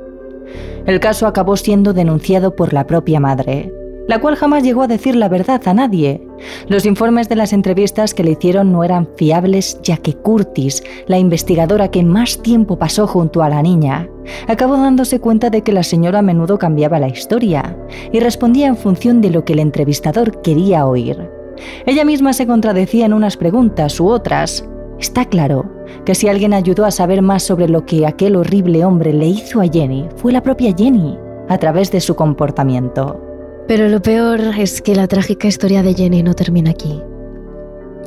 El 0.87 1.01
caso 1.01 1.27
acabó 1.27 1.57
siendo 1.57 1.93
denunciado 1.93 2.57
por 2.57 2.73
la 2.73 2.87
propia 2.87 3.21
madre, 3.21 3.73
la 4.09 4.21
cual 4.21 4.37
jamás 4.37 4.63
llegó 4.63 4.83
a 4.83 4.89
decir 4.89 5.15
la 5.15 5.29
verdad 5.29 5.61
a 5.67 5.75
nadie. 5.75 6.27
Los 6.67 6.87
informes 6.87 7.29
de 7.29 7.37
las 7.37 7.53
entrevistas 7.53 8.15
que 8.15 8.25
le 8.25 8.33
hicieron 8.33 8.73
no 8.73 8.83
eran 8.83 9.07
fiables 9.17 9.79
ya 9.83 9.99
que 9.99 10.15
Curtis, 10.15 10.83
la 11.07 11.19
investigadora 11.19 11.91
que 11.91 12.03
más 12.03 12.41
tiempo 12.43 12.79
pasó 12.79 13.07
junto 13.07 13.43
a 13.43 13.51
la 13.51 13.63
niña, 13.63 14.09
acabó 14.49 14.79
dándose 14.79 15.21
cuenta 15.21 15.51
de 15.51 15.63
que 15.63 15.73
la 15.73 15.83
señora 15.83 16.21
a 16.21 16.23
menudo 16.23 16.59
cambiaba 16.59 16.99
la 16.99 17.09
historia 17.09 17.77
y 18.11 18.21
respondía 18.21 18.67
en 18.67 18.77
función 18.77 19.21
de 19.21 19.31
lo 19.31 19.45
que 19.45 19.53
el 19.53 19.59
entrevistador 19.59 20.41
quería 20.41 20.87
oír. 20.87 21.31
Ella 21.85 22.05
misma 22.05 22.33
se 22.33 22.47
contradecía 22.47 23.05
en 23.05 23.13
unas 23.13 23.37
preguntas 23.37 24.01
u 24.01 24.09
otras, 24.09 24.65
Está 24.99 25.25
claro 25.25 25.65
que 26.05 26.15
si 26.15 26.29
alguien 26.29 26.53
ayudó 26.53 26.85
a 26.85 26.91
saber 26.91 27.23
más 27.23 27.45
sobre 27.45 27.69
lo 27.69 27.87
que 27.87 28.07
aquel 28.07 28.35
horrible 28.35 28.85
hombre 28.85 29.13
le 29.13 29.27
hizo 29.27 29.61
a 29.61 29.69
Jenny, 29.69 30.09
fue 30.17 30.33
la 30.33 30.43
propia 30.43 30.75
Jenny, 30.77 31.17
a 31.49 31.59
través 31.59 31.93
de 31.93 32.01
su 32.01 32.17
comportamiento. 32.17 33.21
Pero 33.69 33.89
lo 33.89 34.03
peor 34.03 34.41
es 34.59 34.83
que 34.83 34.97
la 34.97 35.07
trágica 35.07 35.47
historia 35.47 35.83
de 35.83 35.95
Jenny 35.95 36.23
no 36.23 36.35
termina 36.35 36.71
aquí. 36.71 37.01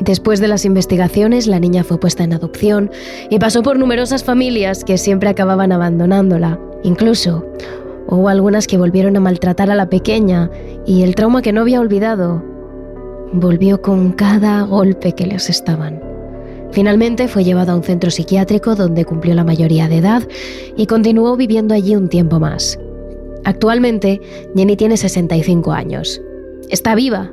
Después 0.01 0.39
de 0.39 0.47
las 0.47 0.65
investigaciones, 0.65 1.47
la 1.47 1.59
niña 1.59 1.83
fue 1.83 1.99
puesta 1.99 2.23
en 2.23 2.33
adopción 2.33 2.89
y 3.29 3.37
pasó 3.37 3.61
por 3.61 3.77
numerosas 3.77 4.23
familias 4.23 4.83
que 4.83 4.97
siempre 4.97 5.29
acababan 5.29 5.71
abandonándola. 5.71 6.59
Incluso 6.83 7.45
hubo 8.07 8.27
algunas 8.27 8.65
que 8.65 8.79
volvieron 8.79 9.15
a 9.15 9.19
maltratar 9.19 9.69
a 9.69 9.75
la 9.75 9.89
pequeña 9.89 10.49
y 10.87 11.03
el 11.03 11.13
trauma 11.13 11.43
que 11.43 11.53
no 11.53 11.61
había 11.61 11.79
olvidado 11.79 12.43
volvió 13.31 13.81
con 13.81 14.11
cada 14.11 14.63
golpe 14.63 15.13
que 15.13 15.27
les 15.27 15.49
estaban. 15.49 16.10
Finalmente 16.71 17.27
fue 17.27 17.43
llevado 17.43 17.73
a 17.73 17.75
un 17.75 17.83
centro 17.83 18.11
psiquiátrico 18.11 18.75
donde 18.75 19.05
cumplió 19.05 19.35
la 19.35 19.43
mayoría 19.43 19.87
de 19.87 19.97
edad 19.97 20.27
y 20.77 20.85
continuó 20.85 21.35
viviendo 21.35 21.73
allí 21.73 21.95
un 21.95 22.07
tiempo 22.07 22.39
más. 22.39 22.79
Actualmente, 23.43 24.21
Jenny 24.55 24.75
tiene 24.75 24.97
65 24.97 25.71
años. 25.71 26.21
Está 26.69 26.95
viva, 26.95 27.31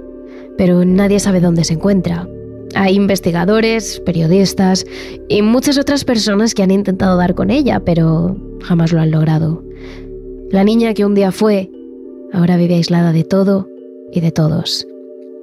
pero 0.56 0.84
nadie 0.84 1.20
sabe 1.20 1.40
dónde 1.40 1.64
se 1.64 1.74
encuentra. 1.74 2.28
Hay 2.74 2.96
investigadores, 2.96 4.00
periodistas 4.00 4.84
y 5.28 5.42
muchas 5.42 5.78
otras 5.78 6.04
personas 6.04 6.54
que 6.54 6.62
han 6.62 6.70
intentado 6.70 7.16
dar 7.16 7.34
con 7.34 7.50
ella, 7.50 7.80
pero 7.80 8.36
jamás 8.62 8.92
lo 8.92 9.00
han 9.00 9.10
logrado. 9.10 9.62
La 10.50 10.64
niña 10.64 10.94
que 10.94 11.04
un 11.04 11.14
día 11.14 11.30
fue, 11.30 11.70
ahora 12.32 12.56
vive 12.56 12.74
aislada 12.74 13.12
de 13.12 13.24
todo 13.24 13.68
y 14.12 14.20
de 14.20 14.32
todos. 14.32 14.86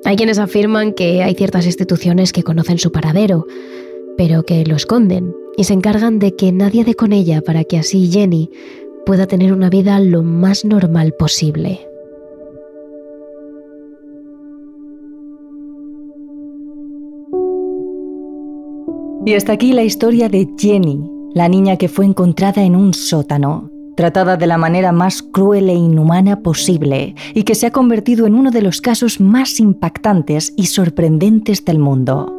Hay 0.03 0.17
quienes 0.17 0.38
afirman 0.38 0.93
que 0.93 1.23
hay 1.23 1.34
ciertas 1.34 1.65
instituciones 1.65 2.31
que 2.31 2.43
conocen 2.43 2.77
su 2.77 2.91
paradero, 2.91 3.47
pero 4.17 4.43
que 4.43 4.65
lo 4.65 4.75
esconden 4.75 5.34
y 5.58 5.63
se 5.65 5.73
encargan 5.73 6.19
de 6.19 6.36
que 6.36 6.51
nadie 6.51 6.84
dé 6.84 6.95
con 6.95 7.13
ella 7.13 7.41
para 7.41 7.63
que 7.63 7.78
así 7.78 8.10
Jenny 8.12 8.49
pueda 9.06 9.28
tener 9.28 9.54
una 9.54 9.69
vida 9.69 9.99
lo 9.99 10.23
más 10.23 10.65
normal 10.65 11.13
posible. 11.17 11.80
Y 19.25 19.34
hasta 19.34 19.54
aquí 19.54 19.73
la 19.73 19.84
historia 19.84 20.30
de 20.30 20.47
Jenny, 20.58 21.10
la 21.34 21.49
niña 21.49 21.78
que 21.78 21.89
fue 21.89 22.06
encontrada 22.06 22.63
en 22.63 22.75
un 22.75 22.93
sótano, 22.93 23.71
tratada 23.95 24.38
de 24.38 24.45
la 24.45 24.60
manera 24.60 24.91
más 24.91 25.23
cruel 25.23 25.69
e 25.69 25.73
inhumana 25.73 26.41
posible 26.41 27.15
y 27.34 27.43
que 27.43 27.56
se 27.56 27.65
ha 27.65 27.71
convertido 27.71 28.28
en 28.28 28.36
uno 28.36 28.51
de 28.51 28.62
los 28.62 28.82
casos 28.82 29.19
más 29.19 29.60
impactantes 29.60 30.54
y 30.56 30.67
sorprendentes 30.67 31.65
del 31.65 31.80
mundo. 31.80 32.32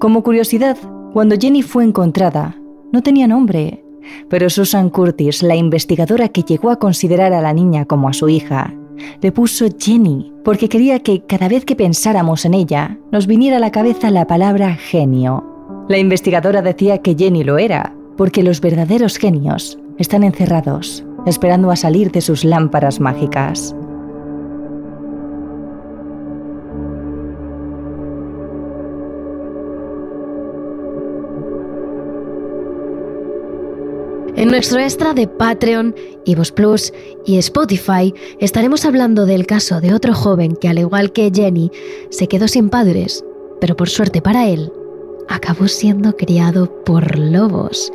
Como 0.00 0.22
curiosidad, 0.22 0.76
cuando 1.12 1.36
Jenny 1.38 1.62
fue 1.62 1.84
encontrada, 1.84 2.56
no 2.92 3.02
tenía 3.02 3.26
nombre, 3.26 3.84
pero 4.28 4.50
Susan 4.50 4.90
Curtis, 4.90 5.42
la 5.42 5.56
investigadora 5.56 6.28
que 6.28 6.42
llegó 6.42 6.70
a 6.70 6.78
considerar 6.78 7.32
a 7.32 7.40
la 7.40 7.52
niña 7.52 7.84
como 7.84 8.08
a 8.08 8.12
su 8.12 8.28
hija, 8.28 8.74
le 9.20 9.32
puso 9.32 9.66
Jenny 9.78 10.32
porque 10.44 10.68
quería 10.68 11.00
que 11.00 11.22
cada 11.24 11.48
vez 11.48 11.64
que 11.64 11.76
pensáramos 11.76 12.44
en 12.44 12.54
ella 12.54 12.98
nos 13.12 13.26
viniera 13.26 13.58
a 13.58 13.60
la 13.60 13.70
cabeza 13.70 14.10
la 14.10 14.26
palabra 14.26 14.74
genio. 14.74 15.44
La 15.88 15.98
investigadora 15.98 16.62
decía 16.62 16.98
que 16.98 17.14
Jenny 17.14 17.44
lo 17.44 17.58
era, 17.58 17.94
porque 18.16 18.42
los 18.42 18.60
verdaderos 18.60 19.16
genios 19.16 19.78
están 19.98 20.24
encerrados, 20.24 21.04
esperando 21.26 21.70
a 21.70 21.76
salir 21.76 22.10
de 22.10 22.20
sus 22.20 22.44
lámparas 22.44 23.00
mágicas. 23.00 23.74
En 34.38 34.50
nuestro 34.50 34.78
extra 34.78 35.14
de 35.14 35.26
Patreon, 35.26 35.96
Ivos 36.24 36.52
Plus 36.52 36.92
y 37.26 37.38
Spotify 37.38 38.14
estaremos 38.38 38.84
hablando 38.84 39.26
del 39.26 39.46
caso 39.46 39.80
de 39.80 39.92
otro 39.92 40.14
joven 40.14 40.54
que, 40.54 40.68
al 40.68 40.78
igual 40.78 41.10
que 41.10 41.32
Jenny, 41.34 41.72
se 42.10 42.28
quedó 42.28 42.46
sin 42.46 42.70
padres, 42.70 43.24
pero 43.60 43.74
por 43.74 43.88
suerte 43.88 44.22
para 44.22 44.46
él, 44.46 44.72
acabó 45.28 45.66
siendo 45.66 46.16
criado 46.16 46.72
por 46.84 47.18
lobos. 47.18 47.90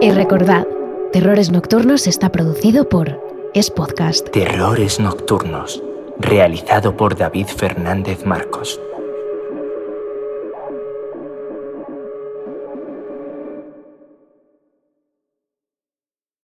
Y 0.00 0.10
recordad, 0.10 0.66
Terrores 1.14 1.52
Nocturnos 1.52 2.08
está 2.08 2.32
producido 2.32 2.88
por 2.88 3.20
Es 3.54 3.70
Podcast. 3.70 4.28
Terrores 4.30 4.98
Nocturnos, 4.98 5.80
realizado 6.18 6.96
por 6.96 7.16
David 7.16 7.46
Fernández 7.46 8.26
Marcos. 8.26 8.80